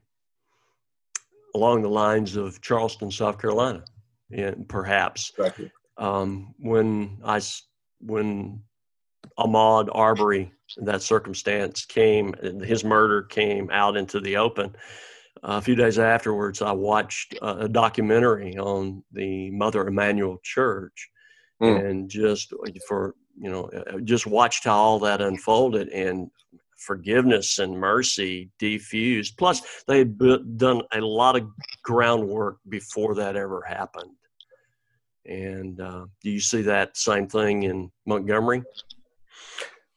Along 1.54 1.82
the 1.82 1.88
lines 1.88 2.36
of 2.36 2.60
Charleston, 2.60 3.10
South 3.10 3.38
Carolina, 3.38 3.84
and 4.32 4.68
perhaps. 4.68 5.32
Exactly. 5.36 5.70
Um, 5.98 6.54
when 6.58 7.18
I 7.24 7.40
when 8.00 8.62
Ahmaud 9.38 9.88
Arbery, 9.92 10.52
that 10.78 11.02
circumstance 11.02 11.84
came, 11.84 12.34
his 12.62 12.84
murder 12.84 13.22
came 13.22 13.68
out 13.70 13.96
into 13.96 14.20
the 14.20 14.36
open. 14.36 14.76
a 15.42 15.60
few 15.60 15.74
days 15.74 15.98
afterwards, 15.98 16.62
I 16.62 16.72
watched 16.72 17.36
a 17.42 17.68
documentary 17.68 18.56
on 18.56 19.02
the 19.12 19.50
Mother 19.50 19.86
Emanuel 19.86 20.38
Church, 20.42 21.10
mm. 21.60 21.84
and 21.84 22.08
just 22.08 22.52
for 22.86 23.14
you 23.40 23.50
know, 23.50 23.70
just 24.04 24.26
watched 24.26 24.64
how 24.64 24.76
all 24.76 24.98
that 25.00 25.20
unfolded, 25.20 25.88
and 25.88 26.30
forgiveness 26.78 27.58
and 27.58 27.78
mercy 27.78 28.50
diffused. 28.58 29.36
Plus, 29.36 29.84
they 29.86 29.98
had 29.98 30.18
done 30.56 30.82
a 30.92 31.00
lot 31.00 31.36
of 31.36 31.48
groundwork 31.82 32.58
before 32.68 33.14
that 33.16 33.36
ever 33.36 33.62
happened. 33.62 34.10
And 35.28 35.78
uh, 35.80 36.06
do 36.22 36.30
you 36.30 36.40
see 36.40 36.62
that 36.62 36.96
same 36.96 37.28
thing 37.28 37.64
in 37.64 37.90
Montgomery? 38.06 38.62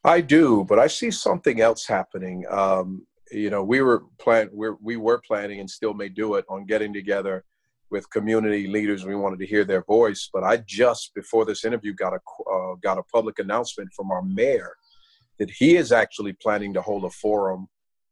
I 0.03 0.19
do, 0.21 0.65
but 0.67 0.77
I 0.77 0.87
see 0.87 1.09
something 1.11 1.61
else 1.61 1.85
happening. 1.85 2.45
Um, 2.49 3.05
you 3.31 3.49
know, 3.49 3.63
we 3.63 3.81
were 3.81 4.03
plan 4.19 4.49
we're, 4.51 4.75
we 4.81 4.97
were 4.97 5.21
planning 5.25 5.59
and 5.59 5.69
still 5.69 5.93
may 5.93 6.09
do 6.09 6.35
it 6.35 6.45
on 6.49 6.65
getting 6.65 6.93
together 6.93 7.45
with 7.89 8.09
community 8.09 8.67
leaders. 8.67 9.05
We 9.05 9.15
wanted 9.15 9.39
to 9.39 9.45
hear 9.45 9.63
their 9.63 9.83
voice, 9.83 10.29
but 10.33 10.43
I 10.43 10.57
just 10.67 11.13
before 11.13 11.45
this 11.45 11.63
interview 11.63 11.93
got 11.93 12.13
a 12.13 12.19
uh, 12.51 12.75
got 12.83 12.97
a 12.97 13.03
public 13.03 13.39
announcement 13.39 13.89
from 13.95 14.11
our 14.11 14.21
mayor 14.21 14.75
that 15.39 15.49
he 15.49 15.77
is 15.77 15.91
actually 15.91 16.33
planning 16.33 16.73
to 16.73 16.81
hold 16.81 17.05
a 17.05 17.09
forum 17.09 17.67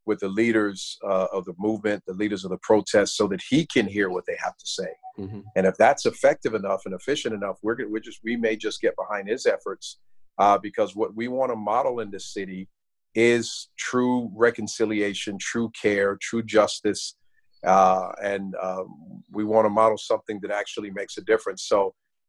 with 0.10 0.20
the 0.26 0.34
leaders 0.42 0.80
uh, 1.12 1.28
of 1.38 1.42
the 1.46 1.58
movement, 1.68 2.00
the 2.12 2.20
leaders 2.24 2.44
of 2.46 2.52
the 2.56 2.64
protest, 2.72 3.10
so 3.20 3.26
that 3.32 3.42
he 3.52 3.60
can 3.76 3.86
hear 3.96 4.08
what 4.16 4.26
they 4.28 4.38
have 4.46 4.58
to 4.64 4.68
say. 4.78 4.92
Mm-hmm. 5.22 5.42
And 5.56 5.64
if 5.72 5.76
that's 5.84 6.06
effective 6.14 6.54
enough 6.62 6.82
and 6.86 6.94
efficient 7.00 7.34
enough, 7.40 7.58
we're, 7.66 7.78
we're 7.92 8.08
just 8.10 8.20
we 8.28 8.36
may 8.36 8.56
just 8.68 8.82
get 8.86 8.96
behind 9.04 9.26
his 9.34 9.44
efforts 9.56 9.86
uh, 10.44 10.58
because 10.68 10.90
what 11.02 11.12
we 11.20 11.28
want 11.38 11.50
to 11.52 11.60
model 11.74 11.96
in 12.04 12.10
this 12.16 12.28
city 12.38 12.62
is 13.14 13.70
true 13.90 14.20
reconciliation, 14.48 15.34
true 15.52 15.70
care, 15.84 16.12
true 16.30 16.44
justice, 16.58 17.04
uh, 17.74 18.10
and 18.32 18.46
um, 18.68 18.88
we 19.38 19.44
want 19.54 19.66
to 19.66 19.74
model 19.82 20.00
something 20.12 20.38
that 20.42 20.52
actually 20.62 20.92
makes 21.00 21.16
a 21.18 21.24
difference. 21.32 21.62
So 21.74 21.80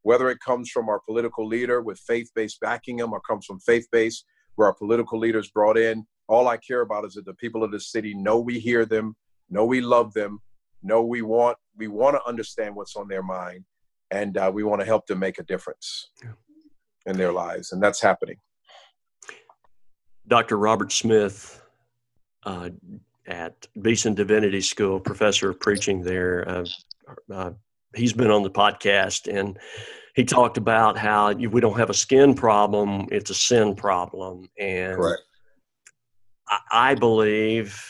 whether 0.09 0.27
it 0.35 0.41
comes 0.49 0.67
from 0.75 0.89
our 0.93 1.01
political 1.09 1.45
leader 1.55 1.79
with 1.89 1.99
faith-based 2.13 2.59
backing 2.61 2.99
him, 3.01 3.11
or 3.15 3.21
comes 3.31 3.45
from 3.49 3.59
faith-based 3.73 4.23
where 4.57 4.69
our 4.69 4.75
political 4.75 5.19
leaders 5.25 5.49
brought 5.59 5.79
in, 5.89 5.97
all 6.31 6.49
I 6.49 6.57
care 6.57 6.81
about 6.81 7.05
is 7.05 7.15
that 7.15 7.27
the 7.27 7.35
people 7.35 7.63
of 7.63 7.71
the 7.71 7.81
city 7.81 8.15
know 8.15 8.39
we 8.39 8.59
hear 8.59 8.87
them, 8.87 9.17
know 9.51 9.65
we 9.65 9.81
love 9.81 10.15
them, 10.15 10.41
know 10.83 11.03
we 11.03 11.23
want 11.23 11.57
we 11.77 11.89
want 11.89 12.17
to 12.17 12.29
understand 12.29 12.75
what's 12.75 12.97
on 12.97 13.09
their 13.09 13.23
mind, 13.23 13.65
and 14.11 14.37
uh, 14.37 14.51
we 14.53 14.65
want 14.65 14.81
to 14.81 14.87
help 14.87 15.07
them 15.07 15.19
make 15.19 15.39
a 15.39 15.43
difference. 15.45 16.11
Yeah 16.23 16.31
in 17.07 17.17
their 17.17 17.33
lives, 17.33 17.73
and 17.73 17.83
that's 17.83 18.01
happening. 18.01 18.37
Dr. 20.29 20.57
Robert 20.57 20.93
Smith 20.93 21.63
uh, 22.45 22.71
at 23.27 23.67
Beeson 23.81 24.15
Divinity 24.15 24.61
School, 24.61 25.01
professor 25.01 25.51
of 25.51 25.61
preaching 25.61 26.03
there, 26.03 26.49
uh, 26.49 26.65
uh, 27.33 27.51
he's 27.95 28.13
been 28.13 28.31
on 28.31 28.43
the 28.43 28.51
podcast 28.51 29.33
and 29.33 29.59
he 30.15 30.25
talked 30.25 30.57
about 30.57 30.97
how 30.97 31.33
we 31.33 31.61
don't 31.61 31.79
have 31.79 31.91
a 31.91 31.95
skin 31.95 32.35
problem, 32.35 33.09
it's 33.11 33.31
a 33.31 33.35
sin 33.35 33.75
problem. 33.75 34.49
And 34.59 34.97
Correct. 34.97 35.23
I, 36.71 36.95
believe 36.95 37.81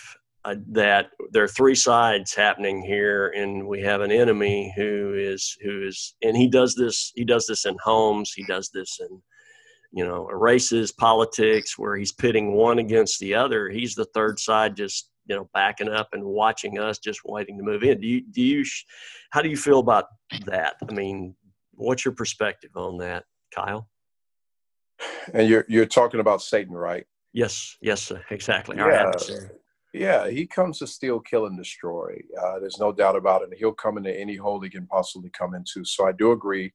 uh, 0.44 0.56
that 0.68 1.10
there 1.32 1.44
are 1.44 1.48
three 1.48 1.74
sides 1.74 2.34
happening 2.34 2.82
here 2.82 3.28
and 3.36 3.66
we 3.66 3.80
have 3.82 4.00
an 4.00 4.12
enemy 4.12 4.72
who 4.76 5.14
is 5.16 5.56
who 5.62 5.86
is 5.86 6.14
and 6.22 6.36
he 6.36 6.48
does 6.48 6.74
this 6.74 7.12
he 7.14 7.24
does 7.24 7.46
this 7.46 7.64
in 7.64 7.76
homes 7.82 8.32
he 8.34 8.44
does 8.44 8.70
this 8.72 9.00
in 9.00 9.22
you 9.92 10.06
know 10.06 10.24
races 10.26 10.92
politics 10.92 11.78
where 11.78 11.96
he's 11.96 12.12
pitting 12.12 12.52
one 12.52 12.78
against 12.78 13.18
the 13.20 13.34
other. 13.34 13.68
He's 13.68 13.94
the 13.94 14.06
third 14.06 14.38
side 14.38 14.76
just 14.76 15.10
you 15.26 15.36
know 15.36 15.48
backing 15.52 15.88
up 15.88 16.08
and 16.12 16.24
watching 16.24 16.78
us 16.78 16.98
just 16.98 17.20
waiting 17.24 17.58
to 17.58 17.64
move 17.64 17.82
in. 17.82 18.00
Do 18.00 18.06
you 18.06 18.22
do 18.22 18.42
you 18.42 18.64
how 19.30 19.42
do 19.42 19.48
you 19.48 19.56
feel 19.56 19.80
about 19.80 20.06
that? 20.46 20.74
I 20.88 20.92
mean 20.92 21.34
what's 21.72 22.04
your 22.04 22.14
perspective 22.14 22.70
on 22.76 22.98
that 22.98 23.24
kyle? 23.54 23.88
And 25.32 25.48
you're 25.48 25.64
you're 25.68 25.86
talking 25.86 26.20
about 26.20 26.42
satan 26.42 26.74
right 26.74 27.06
yes 27.32 27.76
yes 27.80 28.12
exactly 28.30 28.76
yeah. 28.76 29.12
Yeah, 29.92 30.30
he 30.30 30.46
comes 30.46 30.78
to 30.78 30.86
steal, 30.86 31.18
kill, 31.18 31.46
and 31.46 31.58
destroy. 31.58 32.16
Uh, 32.40 32.60
there's 32.60 32.78
no 32.78 32.92
doubt 32.92 33.16
about 33.16 33.42
it. 33.42 33.58
He'll 33.58 33.72
come 33.72 33.98
into 33.98 34.16
any 34.16 34.36
hole 34.36 34.60
he 34.60 34.70
can 34.70 34.86
possibly 34.86 35.30
come 35.30 35.54
into. 35.54 35.84
So 35.84 36.06
I 36.06 36.12
do 36.12 36.30
agree. 36.30 36.72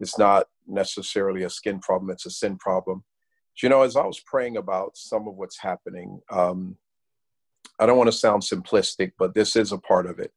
It's 0.00 0.18
not 0.18 0.46
necessarily 0.66 1.42
a 1.42 1.50
skin 1.50 1.78
problem; 1.80 2.10
it's 2.10 2.26
a 2.26 2.30
sin 2.30 2.56
problem. 2.56 3.04
But, 3.54 3.62
you 3.62 3.68
know, 3.68 3.82
as 3.82 3.96
I 3.96 4.04
was 4.04 4.20
praying 4.20 4.56
about 4.56 4.96
some 4.96 5.28
of 5.28 5.34
what's 5.34 5.60
happening, 5.60 6.20
um, 6.30 6.76
I 7.78 7.86
don't 7.86 7.98
want 7.98 8.10
to 8.10 8.16
sound 8.16 8.42
simplistic, 8.42 9.12
but 9.18 9.34
this 9.34 9.56
is 9.56 9.72
a 9.72 9.78
part 9.78 10.06
of 10.06 10.18
it. 10.18 10.32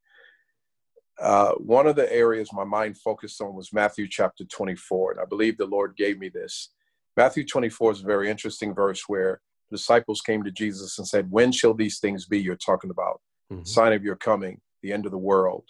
Uh, 1.20 1.52
one 1.54 1.86
of 1.86 1.96
the 1.96 2.12
areas 2.12 2.52
my 2.52 2.62
mind 2.64 2.96
focused 2.98 3.40
on 3.40 3.54
was 3.54 3.72
Matthew 3.72 4.06
chapter 4.08 4.44
24, 4.44 5.12
and 5.12 5.20
I 5.20 5.24
believe 5.24 5.56
the 5.56 5.66
Lord 5.66 5.96
gave 5.96 6.18
me 6.18 6.28
this. 6.28 6.70
Matthew 7.16 7.44
24 7.44 7.92
is 7.92 8.00
a 8.02 8.06
very 8.06 8.30
interesting 8.30 8.72
verse 8.72 9.02
where 9.08 9.40
disciples 9.70 10.20
came 10.20 10.42
to 10.44 10.50
Jesus 10.50 10.98
and 10.98 11.06
said, 11.06 11.30
When 11.30 11.52
shall 11.52 11.74
these 11.74 11.98
things 11.98 12.26
be 12.26 12.40
you're 12.40 12.56
talking 12.56 12.90
about? 12.90 13.20
Mm-hmm. 13.52 13.64
Sign 13.64 13.92
of 13.92 14.04
your 14.04 14.16
coming, 14.16 14.60
the 14.82 14.92
end 14.92 15.06
of 15.06 15.12
the 15.12 15.18
world. 15.18 15.64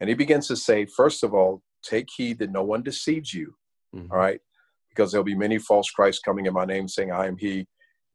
And 0.00 0.08
he 0.08 0.14
begins 0.14 0.48
to 0.48 0.56
say, 0.56 0.86
First 0.86 1.22
of 1.24 1.34
all, 1.34 1.62
take 1.82 2.08
heed 2.16 2.38
that 2.38 2.50
no 2.50 2.62
one 2.62 2.82
deceives 2.82 3.32
you. 3.32 3.54
Mm-hmm. 3.94 4.12
All 4.12 4.18
right. 4.18 4.40
Because 4.88 5.12
there'll 5.12 5.24
be 5.24 5.34
many 5.34 5.58
false 5.58 5.90
Christs 5.90 6.22
coming 6.22 6.46
in 6.46 6.54
my 6.54 6.64
name 6.64 6.88
saying, 6.88 7.12
I 7.12 7.26
am 7.26 7.36
he. 7.36 7.66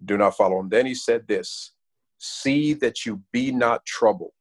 Do 0.04 0.18
not 0.18 0.36
follow 0.36 0.60
him. 0.60 0.70
Then 0.70 0.86
he 0.86 0.96
said 0.96 1.28
this 1.28 1.74
See 2.18 2.74
that 2.76 3.06
you 3.06 3.22
be 3.32 3.52
not 3.52 3.86
troubled. 3.86 4.32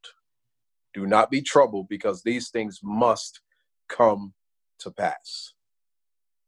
Do 0.93 1.07
not 1.07 1.31
be 1.31 1.41
troubled 1.41 1.89
because 1.89 2.21
these 2.21 2.49
things 2.49 2.79
must 2.83 3.41
come 3.89 4.33
to 4.79 4.91
pass. 4.91 5.53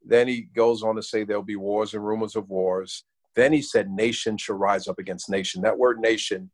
Then 0.06 0.28
he 0.28 0.42
goes 0.42 0.84
on 0.84 0.96
to 0.96 1.04
say 1.04 1.24
there'll 1.24 1.42
be 1.42 1.56
wars 1.56 1.94
and 1.94 2.06
rumors 2.06 2.36
of 2.36 2.50
wars 2.50 3.04
then 3.36 3.54
he 3.54 3.62
said, 3.62 3.90
nation 3.90 4.38
shall 4.38 4.56
rise 4.56 4.88
up 4.88 5.00
against 5.00 5.30
nation. 5.30 5.62
That 5.62 5.78
word 5.78 6.00
nation 6.00 6.52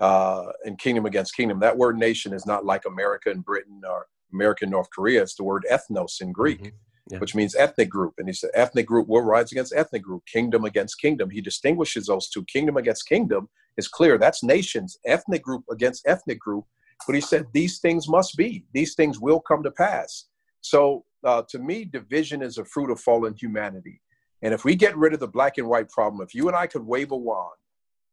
uh, 0.00 0.46
and 0.64 0.78
kingdom 0.78 1.06
against 1.06 1.36
kingdom, 1.36 1.60
that 1.60 1.76
word 1.76 1.98
nation 1.98 2.32
is 2.32 2.46
not 2.46 2.64
like 2.64 2.84
America 2.86 3.30
and 3.30 3.44
Britain 3.44 3.82
or 3.88 4.06
America 4.32 4.64
and 4.64 4.72
North 4.72 4.88
Korea. 4.90 5.22
It's 5.22 5.36
the 5.36 5.44
word 5.44 5.64
ethnos 5.70 6.20
in 6.20 6.32
Greek, 6.32 6.62
mm-hmm. 6.62 7.12
yeah. 7.12 7.18
which 7.18 7.34
means 7.34 7.54
ethnic 7.54 7.90
group. 7.90 8.14
And 8.18 8.28
he 8.28 8.32
said, 8.32 8.50
ethnic 8.54 8.86
group 8.86 9.08
will 9.08 9.22
rise 9.22 9.52
against 9.52 9.74
ethnic 9.74 10.02
group, 10.02 10.22
kingdom 10.26 10.64
against 10.64 11.00
kingdom. 11.00 11.30
He 11.30 11.40
distinguishes 11.40 12.06
those 12.06 12.28
two. 12.30 12.44
Kingdom 12.44 12.76
against 12.76 13.08
kingdom 13.08 13.48
is 13.76 13.88
clear. 13.88 14.18
That's 14.18 14.42
nations, 14.42 14.98
ethnic 15.06 15.42
group 15.42 15.64
against 15.70 16.06
ethnic 16.06 16.40
group. 16.40 16.64
But 17.06 17.14
he 17.14 17.20
said, 17.20 17.46
these 17.52 17.78
things 17.80 18.08
must 18.08 18.36
be, 18.36 18.64
these 18.72 18.94
things 18.94 19.20
will 19.20 19.40
come 19.40 19.62
to 19.64 19.70
pass. 19.70 20.26
So 20.60 21.04
uh, 21.24 21.42
to 21.50 21.58
me, 21.58 21.84
division 21.84 22.42
is 22.42 22.58
a 22.58 22.64
fruit 22.64 22.90
of 22.90 23.00
fallen 23.00 23.34
humanity. 23.34 24.00
And 24.42 24.52
if 24.52 24.64
we 24.64 24.74
get 24.74 24.96
rid 24.96 25.14
of 25.14 25.20
the 25.20 25.28
black 25.28 25.58
and 25.58 25.68
white 25.68 25.88
problem, 25.88 26.22
if 26.22 26.34
you 26.34 26.48
and 26.48 26.56
I 26.56 26.66
could 26.66 26.84
wave 26.84 27.12
a 27.12 27.16
wand 27.16 27.54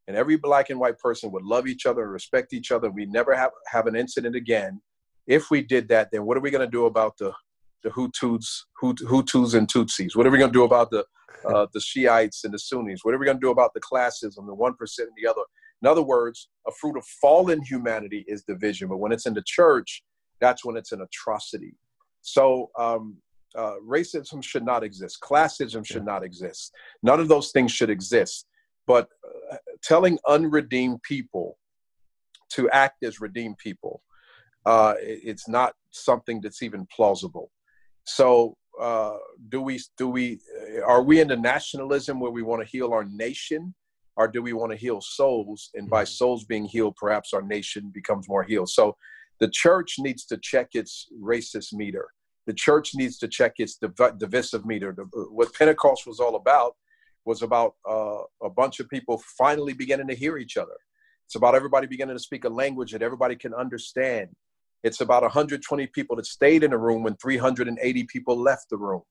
and 0.07 0.15
every 0.15 0.37
black 0.37 0.69
and 0.69 0.79
white 0.79 0.99
person 0.99 1.31
would 1.31 1.43
love 1.43 1.67
each 1.67 1.85
other 1.85 2.03
and 2.03 2.11
respect 2.11 2.53
each 2.53 2.71
other, 2.71 2.89
we 2.89 3.05
never 3.05 3.35
have, 3.35 3.51
have 3.67 3.87
an 3.87 3.95
incident 3.95 4.35
again. 4.35 4.81
If 5.27 5.49
we 5.49 5.61
did 5.61 5.87
that, 5.89 6.09
then 6.11 6.25
what 6.25 6.37
are 6.37 6.41
we 6.41 6.51
going 6.51 6.65
to 6.65 6.71
do 6.71 6.85
about 6.85 7.17
the, 7.17 7.33
the 7.83 7.89
Hutus, 7.89 8.63
Hutus 8.81 9.53
and 9.55 9.67
Tutsis? 9.67 10.15
What 10.15 10.27
are 10.27 10.31
we 10.31 10.37
going 10.37 10.51
to 10.51 10.57
do 10.57 10.63
about 10.63 10.91
the 10.91 11.05
uh, 11.45 11.67
the 11.73 11.79
Shiites 11.79 12.43
and 12.43 12.53
the 12.53 12.59
Sunnis? 12.59 12.99
What 13.03 13.13
are 13.13 13.17
we 13.17 13.25
going 13.25 13.37
to 13.37 13.41
do 13.41 13.51
about 13.51 13.73
the 13.73 13.81
classism, 13.81 14.45
the 14.45 14.55
1% 14.55 14.71
and 14.99 15.09
the 15.21 15.29
other? 15.29 15.41
In 15.81 15.87
other 15.87 16.01
words, 16.01 16.49
a 16.67 16.71
fruit 16.71 16.97
of 16.97 17.05
fallen 17.05 17.61
humanity 17.61 18.25
is 18.27 18.43
division, 18.43 18.89
but 18.89 18.97
when 18.97 19.11
it's 19.11 19.25
in 19.25 19.33
the 19.33 19.43
church, 19.45 20.03
that's 20.41 20.65
when 20.65 20.75
it's 20.75 20.91
an 20.91 21.01
atrocity. 21.01 21.75
So, 22.21 22.69
um, 22.77 23.17
uh, 23.55 23.75
racism 23.85 24.43
should 24.43 24.65
not 24.65 24.83
exist. 24.83 25.19
Classism 25.21 25.85
should 25.85 26.05
not 26.05 26.23
exist. 26.23 26.73
None 27.03 27.19
of 27.19 27.27
those 27.27 27.51
things 27.51 27.71
should 27.71 27.89
exist. 27.89 28.45
But 28.85 29.09
uh, 29.51 29.57
telling 29.83 30.17
unredeemed 30.27 31.01
people 31.03 31.57
to 32.51 32.69
act 32.71 33.03
as 33.03 33.19
redeemed 33.19 33.57
people, 33.57 34.01
uh, 34.65 34.95
it's 34.99 35.47
not 35.47 35.73
something 35.91 36.41
that's 36.41 36.61
even 36.61 36.87
plausible. 36.95 37.51
So, 38.05 38.55
uh, 38.79 39.17
do 39.49 39.61
we 39.61 39.79
do 39.97 40.07
we 40.07 40.39
are 40.85 41.03
we 41.03 41.19
into 41.19 41.35
nationalism 41.35 42.19
where 42.19 42.31
we 42.31 42.43
want 42.43 42.61
to 42.63 42.67
heal 42.67 42.93
our 42.93 43.03
nation, 43.03 43.73
or 44.15 44.27
do 44.27 44.41
we 44.41 44.53
want 44.53 44.71
to 44.71 44.77
heal 44.77 45.01
souls? 45.01 45.69
And 45.75 45.89
by 45.89 46.03
mm-hmm. 46.03 46.07
souls 46.09 46.45
being 46.45 46.65
healed, 46.65 46.95
perhaps 46.95 47.33
our 47.33 47.41
nation 47.41 47.91
becomes 47.93 48.29
more 48.29 48.43
healed. 48.43 48.69
So, 48.69 48.95
the 49.39 49.49
church 49.49 49.95
needs 49.99 50.25
to 50.25 50.37
check 50.37 50.69
its 50.73 51.07
racist 51.21 51.73
meter. 51.73 52.07
The 52.49 52.55
church 52.55 52.95
needs 52.95 53.19
to 53.19 53.27
check 53.27 53.59
its 53.59 53.75
div- 53.75 54.17
divisive 54.17 54.65
meter. 54.65 54.91
The, 54.91 55.03
what 55.29 55.53
Pentecost 55.53 56.07
was 56.07 56.19
all 56.19 56.35
about 56.35 56.75
was 57.23 57.43
about 57.43 57.75
uh, 57.87 58.21
a 58.41 58.49
bunch 58.49 58.79
of 58.79 58.89
people 58.89 59.21
finally 59.37 59.73
beginning 59.73 60.07
to 60.07 60.15
hear 60.15 60.39
each 60.39 60.57
other. 60.57 60.73
It's 61.27 61.35
about 61.35 61.53
everybody 61.53 61.85
beginning 61.85 62.15
to 62.15 62.23
speak 62.23 62.45
a 62.45 62.49
language 62.49 62.91
that 62.91 63.03
everybody 63.03 63.35
can 63.35 63.53
understand. 63.53 64.29
It's 64.81 64.99
about 64.99 65.21
120 65.21 65.85
people 65.93 66.15
that 66.15 66.25
stayed 66.25 66.63
in 66.63 66.71
the 66.71 66.77
room 66.79 67.03
when 67.03 67.17
380 67.17 68.03
people 68.05 68.35
left 68.35 68.71
the 68.71 68.77
room. 68.77 69.03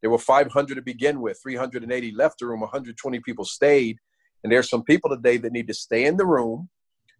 There 0.00 0.08
were 0.08 0.16
500 0.16 0.76
to 0.76 0.80
begin 0.80 1.20
with, 1.20 1.38
380 1.42 2.12
left 2.12 2.38
the 2.38 2.46
room, 2.46 2.60
120 2.60 3.20
people 3.20 3.44
stayed. 3.44 3.98
And 4.42 4.50
there's 4.50 4.70
some 4.70 4.84
people 4.84 5.10
today 5.10 5.36
that 5.36 5.52
need 5.52 5.68
to 5.68 5.74
stay 5.74 6.06
in 6.06 6.16
the 6.16 6.24
room 6.24 6.70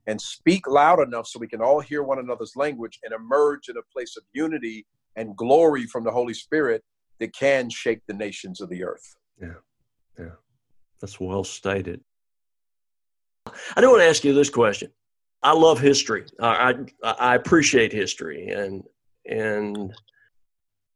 and 0.06 0.18
speak 0.22 0.66
loud 0.66 1.00
enough 1.00 1.26
so 1.26 1.38
we 1.38 1.48
can 1.48 1.60
all 1.60 1.80
hear 1.80 2.02
one 2.02 2.18
another's 2.18 2.56
language 2.56 2.98
and 3.02 3.12
emerge 3.12 3.68
in 3.68 3.76
a 3.76 3.92
place 3.92 4.16
of 4.16 4.22
unity 4.32 4.86
and 5.16 5.36
glory 5.36 5.86
from 5.86 6.04
the 6.04 6.10
Holy 6.10 6.34
Spirit 6.34 6.84
that 7.18 7.34
can 7.34 7.70
shake 7.70 8.00
the 8.06 8.14
nations 8.14 8.60
of 8.60 8.68
the 8.68 8.84
earth. 8.84 9.16
Yeah, 9.40 9.54
yeah, 10.18 10.36
that's 11.00 11.18
well 11.18 11.44
stated. 11.44 12.00
I 13.76 13.80
do 13.80 13.90
want 13.90 14.02
to 14.02 14.06
ask 14.06 14.24
you 14.24 14.34
this 14.34 14.50
question. 14.50 14.90
I 15.42 15.52
love 15.52 15.80
history. 15.80 16.24
I, 16.40 16.74
I, 17.02 17.10
I 17.10 17.34
appreciate 17.34 17.92
history, 17.92 18.48
and 18.48 18.82
and 19.24 19.92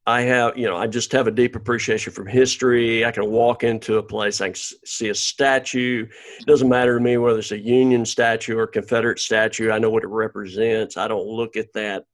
I 0.07 0.23
have, 0.23 0.57
you 0.57 0.67
know, 0.67 0.77
I 0.77 0.87
just 0.87 1.13
have 1.13 1.27
a 1.27 1.31
deep 1.31 1.55
appreciation 1.55 2.13
from 2.13 2.27
history. 2.27 3.05
I 3.05 3.13
can 3.13 3.31
walk 3.31 3.65
into 3.65 3.99
a 3.99 4.03
place, 4.03 4.41
I 4.41 4.49
can 4.49 4.57
see 4.57 5.11
a 5.11 5.15
statue. 5.15 6.07
It 6.39 6.47
doesn't 6.47 6.69
matter 6.69 6.99
to 6.99 7.05
me 7.05 7.17
whether 7.19 7.39
it's 7.39 7.53
a 7.53 7.59
Union 7.59 8.05
statue 8.05 8.57
or 8.57 8.67
Confederate 8.67 9.19
statue. 9.19 9.71
I 9.71 9.79
know 9.79 9.91
what 9.91 10.03
it 10.03 10.09
represents. 10.09 10.97
I 10.97 11.07
don't 11.07 11.27
look 11.27 11.57
at 11.57 11.73
that 11.75 12.05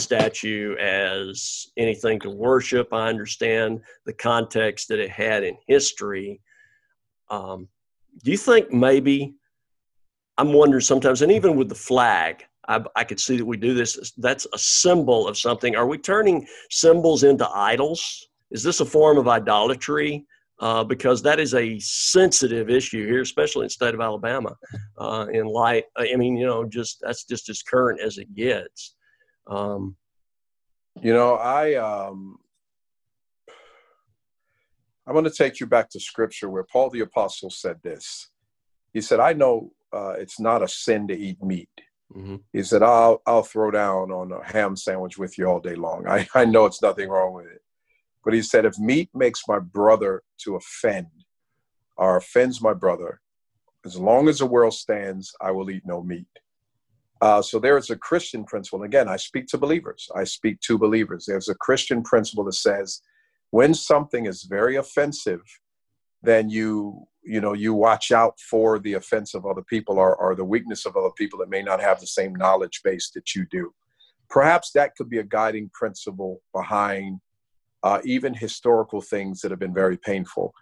statue 0.00 0.74
as 0.76 1.66
anything 1.76 2.18
to 2.20 2.30
worship. 2.30 2.92
I 2.92 3.08
understand 3.08 3.80
the 4.06 4.12
context 4.12 4.88
that 4.88 4.98
it 4.98 5.10
had 5.10 5.44
in 5.44 5.56
history. 5.66 6.40
Um, 7.30 7.68
do 8.24 8.30
you 8.30 8.36
think 8.36 8.72
maybe, 8.72 9.34
I'm 10.38 10.52
wondering 10.52 10.80
sometimes, 10.80 11.22
and 11.22 11.30
even 11.30 11.56
with 11.56 11.68
the 11.68 11.74
flag, 11.74 12.44
I, 12.68 12.84
I 12.96 13.04
could 13.04 13.20
see 13.20 13.36
that 13.36 13.44
we 13.44 13.56
do 13.56 13.74
this. 13.74 14.12
That's 14.16 14.46
a 14.52 14.58
symbol 14.58 15.28
of 15.28 15.38
something. 15.38 15.76
Are 15.76 15.86
we 15.86 15.98
turning 15.98 16.46
symbols 16.70 17.22
into 17.22 17.48
idols? 17.50 18.28
Is 18.50 18.62
this 18.62 18.80
a 18.80 18.84
form 18.84 19.18
of 19.18 19.28
idolatry? 19.28 20.26
Uh, 20.60 20.84
because 20.84 21.22
that 21.22 21.40
is 21.40 21.54
a 21.54 21.78
sensitive 21.78 22.68
issue 22.68 23.06
here, 23.06 23.22
especially 23.22 23.62
in 23.62 23.66
the 23.66 23.70
state 23.70 23.94
of 23.94 24.00
Alabama. 24.02 24.54
Uh, 24.98 25.26
in 25.32 25.46
light, 25.46 25.84
I 25.96 26.14
mean, 26.16 26.36
you 26.36 26.46
know, 26.46 26.66
just 26.66 26.98
that's 27.00 27.24
just 27.24 27.48
as 27.48 27.62
current 27.62 27.98
as 27.98 28.18
it 28.18 28.34
gets. 28.34 28.94
Um, 29.46 29.96
you 31.00 31.12
know, 31.12 31.34
I 31.34 31.74
um, 31.74 32.38
I 35.06 35.12
want 35.12 35.26
to 35.26 35.32
take 35.32 35.60
you 35.60 35.66
back 35.66 35.90
to 35.90 36.00
Scripture 36.00 36.48
where 36.48 36.64
Paul 36.64 36.90
the 36.90 37.00
apostle 37.00 37.50
said 37.50 37.78
this. 37.82 38.30
He 38.92 39.00
said, 39.00 39.20
"I 39.20 39.32
know 39.32 39.72
uh, 39.92 40.14
it's 40.18 40.40
not 40.40 40.62
a 40.62 40.68
sin 40.68 41.08
to 41.08 41.16
eat 41.16 41.42
meat." 41.42 41.68
Mm-hmm. 42.14 42.36
He 42.52 42.62
said, 42.62 42.82
I'll, 42.82 43.22
I'll 43.26 43.42
throw 43.42 43.70
down 43.70 44.10
on 44.10 44.32
a 44.32 44.44
ham 44.44 44.76
sandwich 44.76 45.16
with 45.16 45.38
you 45.38 45.46
all 45.46 45.60
day 45.60 45.74
long. 45.74 46.06
I, 46.08 46.26
I 46.34 46.44
know 46.44 46.66
it's 46.66 46.82
nothing 46.82 47.08
wrong 47.08 47.34
with 47.34 47.46
it. 47.46 47.62
But 48.24 48.34
he 48.34 48.42
said, 48.42 48.64
if 48.64 48.78
meat 48.78 49.10
makes 49.14 49.42
my 49.48 49.58
brother 49.58 50.22
to 50.44 50.56
offend 50.56 51.06
or 51.96 52.16
offends 52.16 52.60
my 52.60 52.74
brother, 52.74 53.20
as 53.84 53.96
long 53.96 54.28
as 54.28 54.38
the 54.38 54.46
world 54.46 54.74
stands, 54.74 55.32
I 55.40 55.52
will 55.52 55.70
eat 55.70 55.86
no 55.86 56.02
meat. 56.02 56.26
Uh, 57.20 57.42
so 57.42 57.58
there 57.58 57.76
is 57.76 57.90
a 57.90 57.96
Christian 57.96 58.44
principle. 58.44 58.82
Again, 58.82 59.08
I 59.08 59.16
speak 59.16 59.46
to 59.48 59.58
believers. 59.58 60.08
I 60.16 60.24
speak 60.24 60.60
to 60.60 60.78
believers. 60.78 61.26
There's 61.26 61.48
a 61.48 61.54
Christian 61.54 62.02
principle 62.02 62.44
that 62.44 62.54
says 62.54 63.02
when 63.50 63.74
something 63.74 64.26
is 64.26 64.44
very 64.44 64.76
offensive, 64.76 65.42
then 66.22 66.48
you 66.48 67.06
you 67.22 67.40
know 67.40 67.52
you 67.52 67.74
watch 67.74 68.12
out 68.12 68.38
for 68.40 68.78
the 68.78 68.94
offense 68.94 69.34
of 69.34 69.44
other 69.44 69.62
people 69.62 69.98
or, 69.98 70.16
or 70.16 70.34
the 70.34 70.44
weakness 70.44 70.86
of 70.86 70.96
other 70.96 71.10
people 71.18 71.38
that 71.38 71.50
may 71.50 71.62
not 71.62 71.80
have 71.80 72.00
the 72.00 72.06
same 72.06 72.34
knowledge 72.34 72.80
base 72.82 73.10
that 73.14 73.34
you 73.34 73.44
do 73.50 73.72
perhaps 74.30 74.70
that 74.72 74.94
could 74.96 75.10
be 75.10 75.18
a 75.18 75.24
guiding 75.24 75.68
principle 75.74 76.40
behind 76.54 77.20
uh, 77.82 78.00
even 78.04 78.32
historical 78.32 79.00
things 79.00 79.40
that 79.40 79.50
have 79.50 79.60
been 79.60 79.74
very 79.74 79.96
painful 79.96 80.54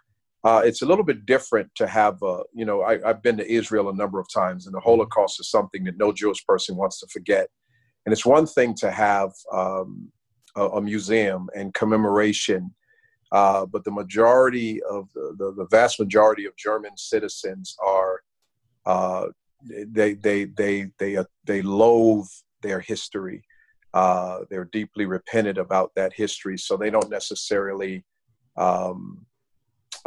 uh, 0.43 0.61
it's 0.63 0.81
a 0.81 0.85
little 0.85 1.03
bit 1.03 1.25
different 1.25 1.69
to 1.75 1.87
have 1.87 2.21
uh, 2.23 2.43
you 2.53 2.65
know 2.65 2.81
I, 2.81 2.99
have 3.05 3.21
been 3.21 3.37
to 3.37 3.51
israel 3.51 3.89
a 3.89 3.95
number 3.95 4.19
of 4.19 4.27
times 4.33 4.65
and 4.65 4.75
the 4.75 4.79
holocaust 4.79 5.39
is 5.39 5.49
something 5.49 5.83
that 5.85 5.97
no 5.97 6.11
jewish 6.11 6.45
person 6.45 6.75
wants 6.75 6.99
to 6.99 7.07
forget 7.07 7.49
and 8.05 8.13
it's 8.13 8.25
one 8.25 8.45
thing 8.45 8.73
to 8.75 8.91
have 8.91 9.31
um, 9.51 10.11
a, 10.55 10.61
a 10.61 10.81
museum 10.81 11.49
and 11.55 11.73
commemoration 11.73 12.73
uh, 13.31 13.65
but 13.65 13.83
the 13.83 13.91
majority 13.91 14.81
of 14.83 15.07
the, 15.13 15.35
the, 15.37 15.51
the, 15.51 15.67
vast 15.69 15.99
majority 15.99 16.45
of 16.45 16.55
German 16.57 16.97
citizens 16.97 17.75
are 17.79 18.21
uh, 18.87 19.27
they 19.61 20.15
they 20.15 20.45
they 20.45 20.89
they 20.97 21.15
uh, 21.15 21.23
they 21.45 21.61
loathe 21.61 22.25
their 22.63 22.79
history. 22.79 23.43
They're 23.93 24.69
deeply 24.71 25.05
repentant 25.05 25.59
about 25.59 25.91
that 25.95 26.11
history, 26.13 26.57
so 26.57 26.75
they 26.75 26.89
don't 26.89 27.11
necessarily 27.11 28.03
um, 28.57 29.27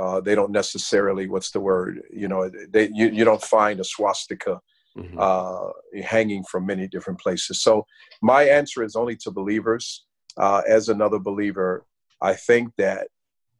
uh, 0.02 0.20
they 0.20 0.34
don't 0.34 0.50
necessarily 0.50 1.28
what's 1.28 1.52
the 1.52 1.60
word 1.60 2.02
you 2.12 2.28
know 2.28 2.50
they 2.74 2.90
you, 2.92 3.06
you 3.08 3.24
don't 3.24 3.42
find 3.56 3.78
a 3.80 3.84
swastika 3.84 4.60
mm-hmm. 4.96 5.18
uh, 5.18 6.02
hanging 6.02 6.42
from 6.44 6.66
many 6.66 6.88
different 6.88 7.20
places. 7.20 7.62
So 7.62 7.86
my 8.20 8.42
answer 8.44 8.82
is 8.82 8.96
only 8.96 9.16
to 9.16 9.30
believers. 9.30 10.04
Uh, 10.36 10.62
as 10.66 10.88
another 10.88 11.18
believer, 11.18 11.84
I 12.20 12.34
think 12.34 12.72
that 12.78 13.08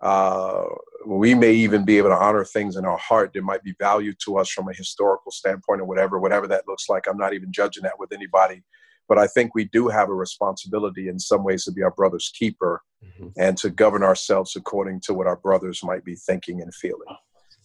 uh, 0.01 0.65
we 1.07 1.35
may 1.35 1.53
even 1.53 1.85
be 1.85 1.99
able 1.99 2.09
to 2.09 2.17
honor 2.17 2.45
things 2.45 2.77
in 2.77 2.85
our 2.85 2.99
heart 2.99 3.33
that 3.35 3.43
might 3.43 3.63
be 3.63 3.75
value 3.79 4.15
to 4.25 4.39
us 4.39 4.51
from 4.51 4.69
a 4.69 4.73
historical 4.73 5.31
standpoint 5.31 5.81
or 5.81 5.85
whatever, 5.85 6.19
whatever 6.19 6.49
that 6.49 6.67
looks 6.67 6.89
like. 6.89 7.07
I'm 7.07 7.19
not 7.19 7.35
even 7.35 7.53
judging 7.53 7.83
that 7.85 7.99
with 7.99 8.13
anybody. 8.13 8.63
But 9.09 9.19
I 9.19 9.27
think 9.27 9.55
we 9.55 9.65
do 9.65 9.89
have 9.89 10.09
a 10.09 10.15
responsibility 10.15 11.09
in 11.09 11.19
some 11.19 11.45
ways 11.45 11.65
to 11.65 11.73
be 11.73 11.83
our 11.83 11.91
brother's 11.91 12.31
keeper 12.37 12.83
mm-hmm. 13.05 13.29
and 13.37 13.57
to 13.59 13.71
govern 13.71 14.03
ourselves 14.03 14.57
according 14.57 15.01
to 15.03 15.15
what 15.15 15.27
our 15.27 15.37
brothers 15.37 15.83
might 15.83 16.05
be 16.05 16.15
thinking 16.15 16.63
and 16.63 16.75
feeling. 16.75 17.17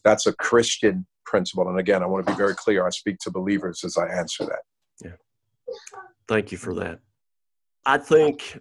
That's 0.04 0.28
a 0.28 0.34
Christian 0.34 1.06
principle. 1.26 1.68
And 1.70 1.80
again, 1.80 2.04
I 2.04 2.06
want 2.06 2.26
to 2.26 2.32
be 2.32 2.38
very 2.38 2.56
clear. 2.56 2.86
I 2.86 2.90
speak 2.90 3.20
to 3.20 3.32
believers 3.32 3.84
as 3.84 3.98
I 3.98 4.08
answer 4.08 4.46
that. 4.46 4.62
Yeah. 5.04 5.74
Thank 6.28 6.52
you 6.52 6.58
for 6.58 6.74
that. 6.76 7.00
I 7.86 7.98
think 7.98 8.60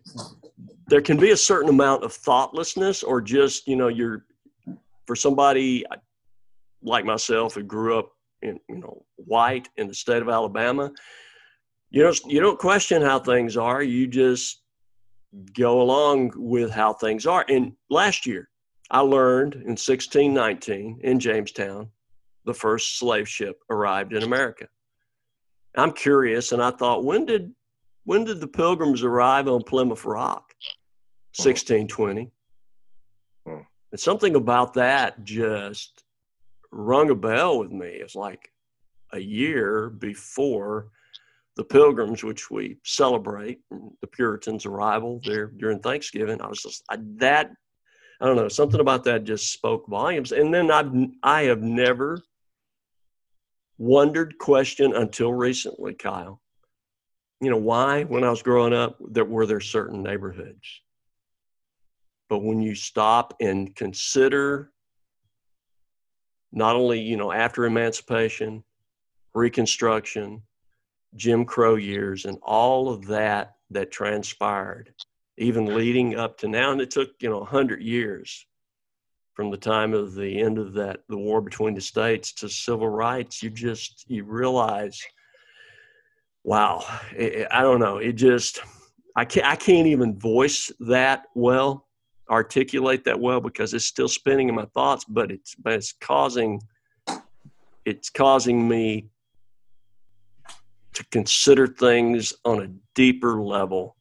there 0.87 1.01
can 1.01 1.17
be 1.17 1.31
a 1.31 1.37
certain 1.37 1.69
amount 1.69 2.05
of 2.05 2.13
thoughtlessness 2.13 3.03
or 3.03 3.21
just, 3.21 3.67
you 3.67 3.75
know, 3.75 3.89
you're 3.89 4.25
for 5.07 5.17
somebody 5.17 5.85
like 6.83 7.05
myself 7.05 7.55
who 7.55 7.63
grew 7.63 7.99
up 7.99 8.11
in, 8.43 8.61
you 8.69 8.79
know, 8.79 9.05
white 9.17 9.69
in 9.77 9.89
the 9.89 9.95
state 9.95 10.23
of 10.23 10.29
Alabama, 10.29 10.93
you 11.97 12.03
know, 12.03 12.13
you 12.27 12.41
don't 12.41 12.59
question 12.59 13.01
how 13.01 13.19
things 13.19 13.57
are. 13.57 13.83
You 13.83 14.07
just 14.07 14.61
go 15.55 15.81
along 15.81 16.31
with 16.37 16.71
how 16.71 16.93
things 16.93 17.25
are. 17.25 17.43
And 17.49 17.73
last 17.89 18.27
year, 18.27 18.51
I 18.91 19.01
learned 19.01 19.55
in 19.55 19.79
1619 19.79 21.01
in 21.03 21.19
Jamestown, 21.19 21.89
the 22.45 22.53
first 22.53 22.99
slave 22.99 23.27
ship 23.27 23.63
arrived 23.71 24.13
in 24.13 24.25
America. 24.25 24.69
I'm 25.75 25.91
curious, 25.91 26.53
and 26.53 26.63
I 26.63 26.71
thought, 26.71 27.03
when 27.03 27.25
did 27.25 27.55
when 28.05 28.25
did 28.25 28.41
the 28.41 28.47
Pilgrims 28.47 29.03
arrive 29.03 29.49
on 29.49 29.63
Plymouth 29.63 30.05
Rock? 30.05 30.53
1620. 31.35 32.31
Hmm. 33.47 33.61
And 33.91 34.01
something 34.01 34.35
about 34.35 34.75
that 34.75 35.25
just 35.25 36.05
rung 36.71 37.09
a 37.09 37.15
bell 37.15 37.59
with 37.59 37.73
me. 37.73 37.89
It's 37.89 38.15
like 38.15 38.53
a 39.15 39.19
year 39.19 39.89
before 39.89 40.91
the 41.57 41.65
Pilgrims, 41.65 42.23
which 42.23 42.51
we 42.51 42.77
celebrate, 42.85 43.61
the 44.01 44.07
Puritans' 44.07 44.67
arrival 44.67 45.21
there 45.25 45.47
during 45.47 45.81
Thanksgiving. 45.81 46.41
I 46.41 46.49
was 46.49 46.63
just 46.63 46.85
I, 46.91 46.99
that 47.17 47.51
I 48.21 48.27
don't 48.27 48.37
know, 48.37 48.49
something 48.49 48.81
about 48.81 49.05
that 49.05 49.25
just 49.25 49.53
spoke 49.53 49.87
volumes. 49.89 50.33
And 50.33 50.53
then 50.53 50.71
I've 50.71 50.93
I 51.23 51.43
have 51.45 51.63
never 51.63 52.23
wondered, 53.79 54.39
questioned 54.39 54.95
until 54.95 55.33
recently, 55.33 55.95
Kyle. 55.95 56.41
You 57.41 57.51
know 57.51 57.59
why? 57.59 58.05
When 58.05 58.25
I 58.25 58.31
was 58.31 58.43
growing 58.43 58.73
up, 58.73 58.97
there 59.01 59.25
were 59.25 59.47
there 59.47 59.61
certain 59.61 60.03
neighborhoods. 60.03 60.81
But 62.29 62.39
when 62.39 62.61
you 62.61 62.75
stop 62.75 63.35
and 63.41 63.75
consider 63.77 64.73
not 66.53 66.77
only 66.77 67.01
you 67.01 67.17
know 67.17 67.33
after 67.33 67.65
emancipation, 67.65 68.63
Reconstruction, 69.35 70.41
Jim 71.17 71.45
Crow 71.45 71.77
years, 71.77 72.25
and 72.25 72.39
all 72.43 72.89
of 72.89 73.07
that 73.07 73.57
that 73.71 73.91
transpired, 73.91 74.93
even 75.39 75.75
leading 75.75 76.17
up 76.17 76.39
to 76.39 76.49
now, 76.49 76.73
and 76.73 76.81
it 76.81 76.91
took 76.91 77.11
you 77.21 77.31
know 77.31 77.45
hundred 77.45 77.83
years 77.83 78.47
from 79.35 79.51
the 79.51 79.57
time 79.57 79.93
of 79.93 80.15
the 80.15 80.41
end 80.41 80.59
of 80.59 80.73
that 80.75 81.01
the 81.09 81.17
war 81.17 81.41
between 81.41 81.75
the 81.75 81.81
states 81.81 82.33
to 82.33 82.49
civil 82.49 82.89
rights. 82.89 83.43
You 83.43 83.51
just 83.51 84.05
you 84.09 84.25
realize, 84.25 85.01
wow, 86.45 86.85
it, 87.13 87.47
I 87.51 87.63
don't 87.63 87.81
know, 87.81 87.99
it 87.99 88.13
just 88.13 88.61
I 89.15 89.25
can't 89.25 89.47
I 89.47 89.57
can't 89.57 89.87
even 89.87 90.19
voice 90.19 90.71
that 90.81 91.25
well 91.35 91.87
articulate 92.29 93.05
that 93.05 93.21
well 93.21 93.41
because 93.41 93.73
it's 93.73 93.85
still 93.85 94.09
spinning 94.09 94.49
in 94.49 94.55
my 94.55 94.65
thoughts, 94.67 95.05
but 95.05 95.31
it's 95.31 95.55
but 95.55 95.73
it's 95.73 95.93
causing 95.93 96.61
it's 97.85 98.11
causing 98.11 98.69
me 98.69 99.09
to 100.97 101.05
consider 101.11 101.67
things 101.67 102.33
on 102.47 102.63
a 102.63 102.69
deeper 102.95 103.43
level 103.43 103.97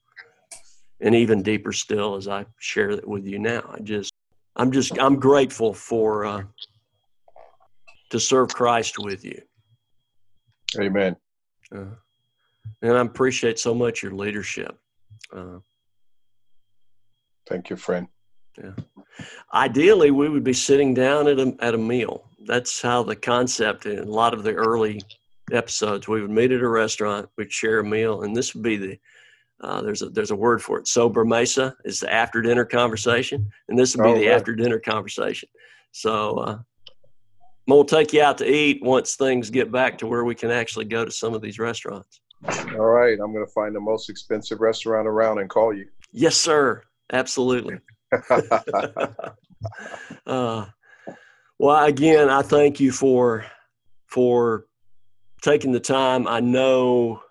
and 1.01 1.13
even 1.13 1.43
deeper 1.43 1.73
still 1.73 2.15
as 2.15 2.29
I 2.29 2.45
share 2.58 2.95
that 2.95 3.05
with 3.05 3.27
you 3.27 3.38
now. 3.38 3.69
I 3.69 3.81
just 3.81 4.13
I'm 4.55 4.71
just 4.71 4.97
I'm 4.97 5.19
grateful 5.19 5.73
for 5.73 6.25
uh, 6.25 6.43
to 8.12 8.19
serve 8.19 8.53
Christ 8.53 8.97
with 8.97 9.25
you. 9.25 9.41
Amen. 10.79 11.17
Uh, 11.73 11.95
and 12.81 12.93
I 12.93 13.01
appreciate 13.01 13.60
so 13.60 13.73
much 13.73 14.01
your 14.01 14.13
leadership. 14.13 14.77
Uh, 15.36 15.60
Thank 17.47 17.69
you, 17.69 17.75
friend. 17.75 18.08
Yeah. 18.58 18.71
Ideally, 19.53 20.12
we 20.12 20.29
would 20.29 20.45
be 20.45 20.53
sitting 20.53 20.93
down 20.93 21.27
at 21.27 21.39
a, 21.39 21.55
at 21.60 21.75
a 21.75 21.77
meal. 21.77 22.29
That's 22.45 22.81
how 22.81 23.03
the 23.03 23.17
concept 23.17 23.86
in 23.86 23.99
a 23.99 24.03
lot 24.03 24.34
of 24.34 24.43
the 24.43 24.53
early 24.53 25.01
episodes, 25.51 26.08
we 26.08 26.21
would 26.21 26.31
meet 26.31 26.51
at 26.51 26.62
a 26.62 26.67
restaurant, 26.67 27.29
we'd 27.38 27.51
share 27.51 27.79
a 27.79 27.84
meal, 27.84 28.23
and 28.23 28.36
this 28.36 28.53
would 28.53 28.63
be 28.63 28.77
the 28.77 28.99
uh, 29.62 29.81
there's 29.81 30.01
a 30.01 30.10
there's 30.10 30.31
a 30.31 30.36
word 30.36 30.62
for 30.62 30.79
it. 30.79 30.86
Sobremesa 30.86 31.75
is 31.86 32.01
the 32.01 32.13
after 32.13 32.41
dinner 32.41 32.65
conversation, 32.65 33.49
and 33.69 33.79
this 33.79 33.95
would 33.95 34.03
be 34.03 34.10
oh, 34.10 34.15
the 34.15 34.27
right. 34.27 34.36
after 34.36 34.53
dinner 34.53 34.79
conversation. 34.79 35.47
So 35.91 36.38
uh, 36.39 36.58
we'll 37.67 37.86
take 37.86 38.12
you 38.12 38.21
out 38.21 38.38
to 38.39 38.49
eat 38.49 38.84
once 38.84 39.15
things 39.15 39.49
get 39.49 39.71
back 39.71 39.97
to 39.99 40.08
where 40.08 40.25
we 40.25 40.36
can 40.36 40.51
actually 40.51 40.86
go 40.86 41.05
to 41.05 41.12
some 41.12 41.34
of 41.34 41.41
these 41.41 41.58
restaurants. 41.58 42.19
All 42.73 42.86
right, 42.86 43.17
I'm 43.19 43.34
going 43.34 43.45
to 43.45 43.51
find 43.51 43.73
the 43.73 43.79
most 43.79 44.10
expensive 44.10 44.60
restaurant 44.60 45.08
around 45.08 45.39
and 45.39 45.49
call 45.49 45.73
you. 45.73 45.88
Yes, 46.12 46.36
sir. 46.36 46.84
Absolutely. 47.13 47.79
uh, 50.27 50.65
well, 51.58 51.86
again, 51.86 52.29
I 52.29 52.41
thank 52.41 52.79
you 52.79 52.91
for 52.91 53.45
for 54.08 54.65
taking 55.41 55.71
the 55.71 55.80
time. 55.80 56.28
I 56.28 56.39
know, 56.39 57.21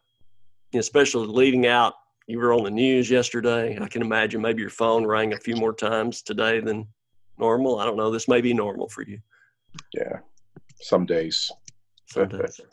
especially 0.74 1.26
leading 1.26 1.66
out, 1.66 1.94
you 2.26 2.38
were 2.38 2.52
on 2.52 2.64
the 2.64 2.70
news 2.70 3.10
yesterday. 3.10 3.78
I 3.80 3.88
can 3.88 4.02
imagine 4.02 4.40
maybe 4.40 4.62
your 4.62 4.70
phone 4.70 5.06
rang 5.06 5.32
a 5.32 5.38
few 5.38 5.56
more 5.56 5.74
times 5.74 6.22
today 6.22 6.60
than 6.60 6.86
normal. 7.38 7.78
I 7.78 7.84
don't 7.84 7.96
know. 7.96 8.10
This 8.10 8.28
may 8.28 8.40
be 8.40 8.54
normal 8.54 8.88
for 8.88 9.02
you. 9.02 9.18
Yeah, 9.92 10.18
some 10.80 11.04
days. 11.06 11.50
Some 12.06 12.28
days. 12.28 12.60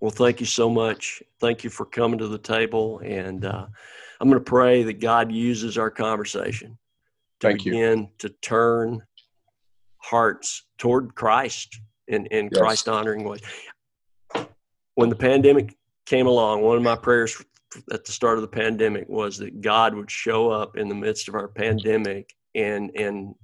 Well, 0.00 0.10
thank 0.10 0.40
you 0.40 0.46
so 0.46 0.68
much. 0.68 1.22
Thank 1.38 1.62
you 1.62 1.70
for 1.70 1.86
coming 1.86 2.18
to 2.18 2.26
the 2.26 2.36
table 2.36 3.00
and. 3.04 3.44
Uh, 3.44 3.66
I'm 4.22 4.28
going 4.28 4.38
to 4.38 4.48
pray 4.48 4.84
that 4.84 5.00
God 5.00 5.32
uses 5.32 5.76
our 5.76 5.90
conversation 5.90 6.78
to 7.40 7.48
Thank 7.48 7.64
begin 7.64 7.98
you. 8.02 8.08
to 8.18 8.28
turn 8.40 9.02
hearts 9.96 10.64
toward 10.78 11.16
Christ 11.16 11.80
in, 12.12 12.26
in 12.26 12.48
yes. 12.52 12.60
Christ 12.60 12.88
honoring 12.88 13.24
ways. 13.24 13.40
When 14.94 15.08
the 15.08 15.16
pandemic 15.16 15.76
came 16.06 16.26
along, 16.26 16.62
one 16.62 16.76
of 16.76 16.82
my 16.82 16.96
prayers 16.96 17.42
at 17.90 18.04
the 18.04 18.12
start 18.12 18.36
of 18.36 18.42
the 18.42 18.48
pandemic 18.48 19.08
was 19.08 19.38
that 19.38 19.60
God 19.60 19.94
would 19.94 20.10
show 20.10 20.50
up 20.50 20.76
in 20.76 20.88
the 20.88 20.94
midst 20.94 21.28
of 21.28 21.34
our 21.34 21.48
pandemic 21.48 22.34
and 22.54 22.90
and 22.96 23.34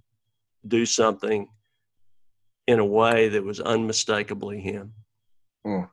do 0.66 0.84
something 0.84 1.48
in 2.66 2.78
a 2.78 2.84
way 2.84 3.30
that 3.30 3.42
was 3.42 3.60
unmistakably 3.60 4.60
Him. 4.60 4.92
Mm. 5.66 5.88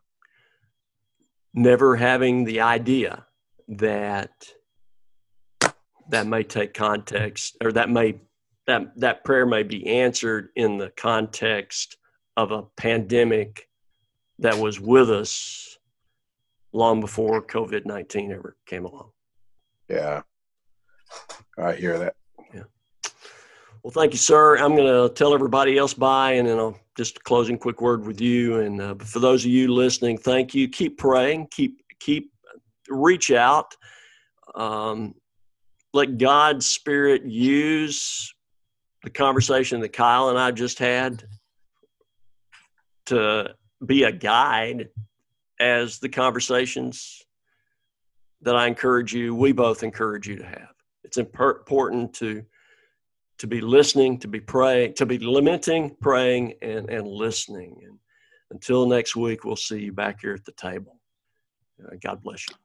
Never 1.53 1.95
having 1.95 2.43
the 2.43 2.59
idea 2.59 3.25
that 3.69 4.31
that 6.09 6.27
may 6.27 6.43
take 6.43 6.73
context 6.73 7.55
or 7.63 7.71
that 7.71 7.89
may 7.89 8.19
that 8.67 8.99
that 8.99 9.23
prayer 9.23 9.45
may 9.45 9.63
be 9.63 9.87
answered 9.87 10.49
in 10.55 10.77
the 10.77 10.89
context 10.91 11.97
of 12.37 12.51
a 12.51 12.63
pandemic 12.77 13.69
that 14.39 14.57
was 14.57 14.79
with 14.79 15.09
us 15.09 15.77
long 16.73 16.99
before 16.99 17.41
COVID 17.41 17.85
nineteen 17.85 18.31
ever 18.31 18.57
came 18.65 18.85
along. 18.85 19.11
Yeah, 19.89 20.23
I 21.57 21.73
hear 21.73 21.97
that. 21.99 22.15
Yeah. 22.53 22.63
Well, 23.83 23.91
thank 23.91 24.13
you, 24.13 24.17
sir. 24.17 24.57
I'm 24.57 24.75
going 24.75 24.87
to 24.87 25.13
tell 25.13 25.33
everybody 25.33 25.77
else 25.77 25.93
bye, 25.93 26.33
and 26.33 26.47
then 26.47 26.57
I'll 26.57 26.79
just 26.97 27.23
closing 27.23 27.57
quick 27.57 27.81
word 27.81 28.05
with 28.05 28.19
you. 28.19 28.59
And 28.59 28.81
uh, 28.81 28.95
for 28.95 29.19
those 29.19 29.45
of 29.45 29.51
you 29.51 29.73
listening, 29.73 30.17
thank 30.17 30.55
you. 30.55 30.67
Keep 30.67 30.97
praying. 30.97 31.47
Keep 31.51 31.81
keep 31.99 32.31
reach 32.89 33.31
out. 33.31 33.75
Um, 34.55 35.15
let 35.93 36.17
God's 36.17 36.65
Spirit 36.65 37.23
use 37.25 38.33
the 39.03 39.09
conversation 39.09 39.79
that 39.81 39.93
Kyle 39.93 40.29
and 40.29 40.37
I 40.37 40.51
just 40.51 40.79
had 40.79 41.23
to 43.07 43.55
be 43.85 44.03
a 44.03 44.11
guide 44.11 44.89
as 45.59 45.99
the 45.99 46.09
conversations 46.09 47.21
that 48.41 48.55
I 48.55 48.67
encourage 48.67 49.13
you, 49.13 49.33
we 49.33 49.51
both 49.51 49.83
encourage 49.83 50.27
you 50.27 50.37
to 50.37 50.45
have. 50.45 50.73
It's 51.03 51.17
important 51.17 52.13
to 52.15 52.43
to 53.37 53.47
be 53.47 53.59
listening, 53.59 54.17
to 54.19 54.29
be 54.29 54.39
praying, 54.39 54.93
to 54.93 55.05
be 55.05 55.19
lamenting, 55.19 55.95
praying, 56.01 56.53
and, 56.61 56.89
and 56.89 57.05
listening. 57.05 57.81
And 57.83 57.99
until 58.49 58.87
next 58.87 59.15
week, 59.17 59.43
we'll 59.43 59.57
see 59.57 59.79
you 59.79 59.91
back 59.91 60.21
here 60.21 60.33
at 60.33 60.45
the 60.45 60.53
table. 60.53 60.99
Uh, 61.83 61.95
God 62.01 62.23
bless 62.23 62.47
you. 62.47 62.55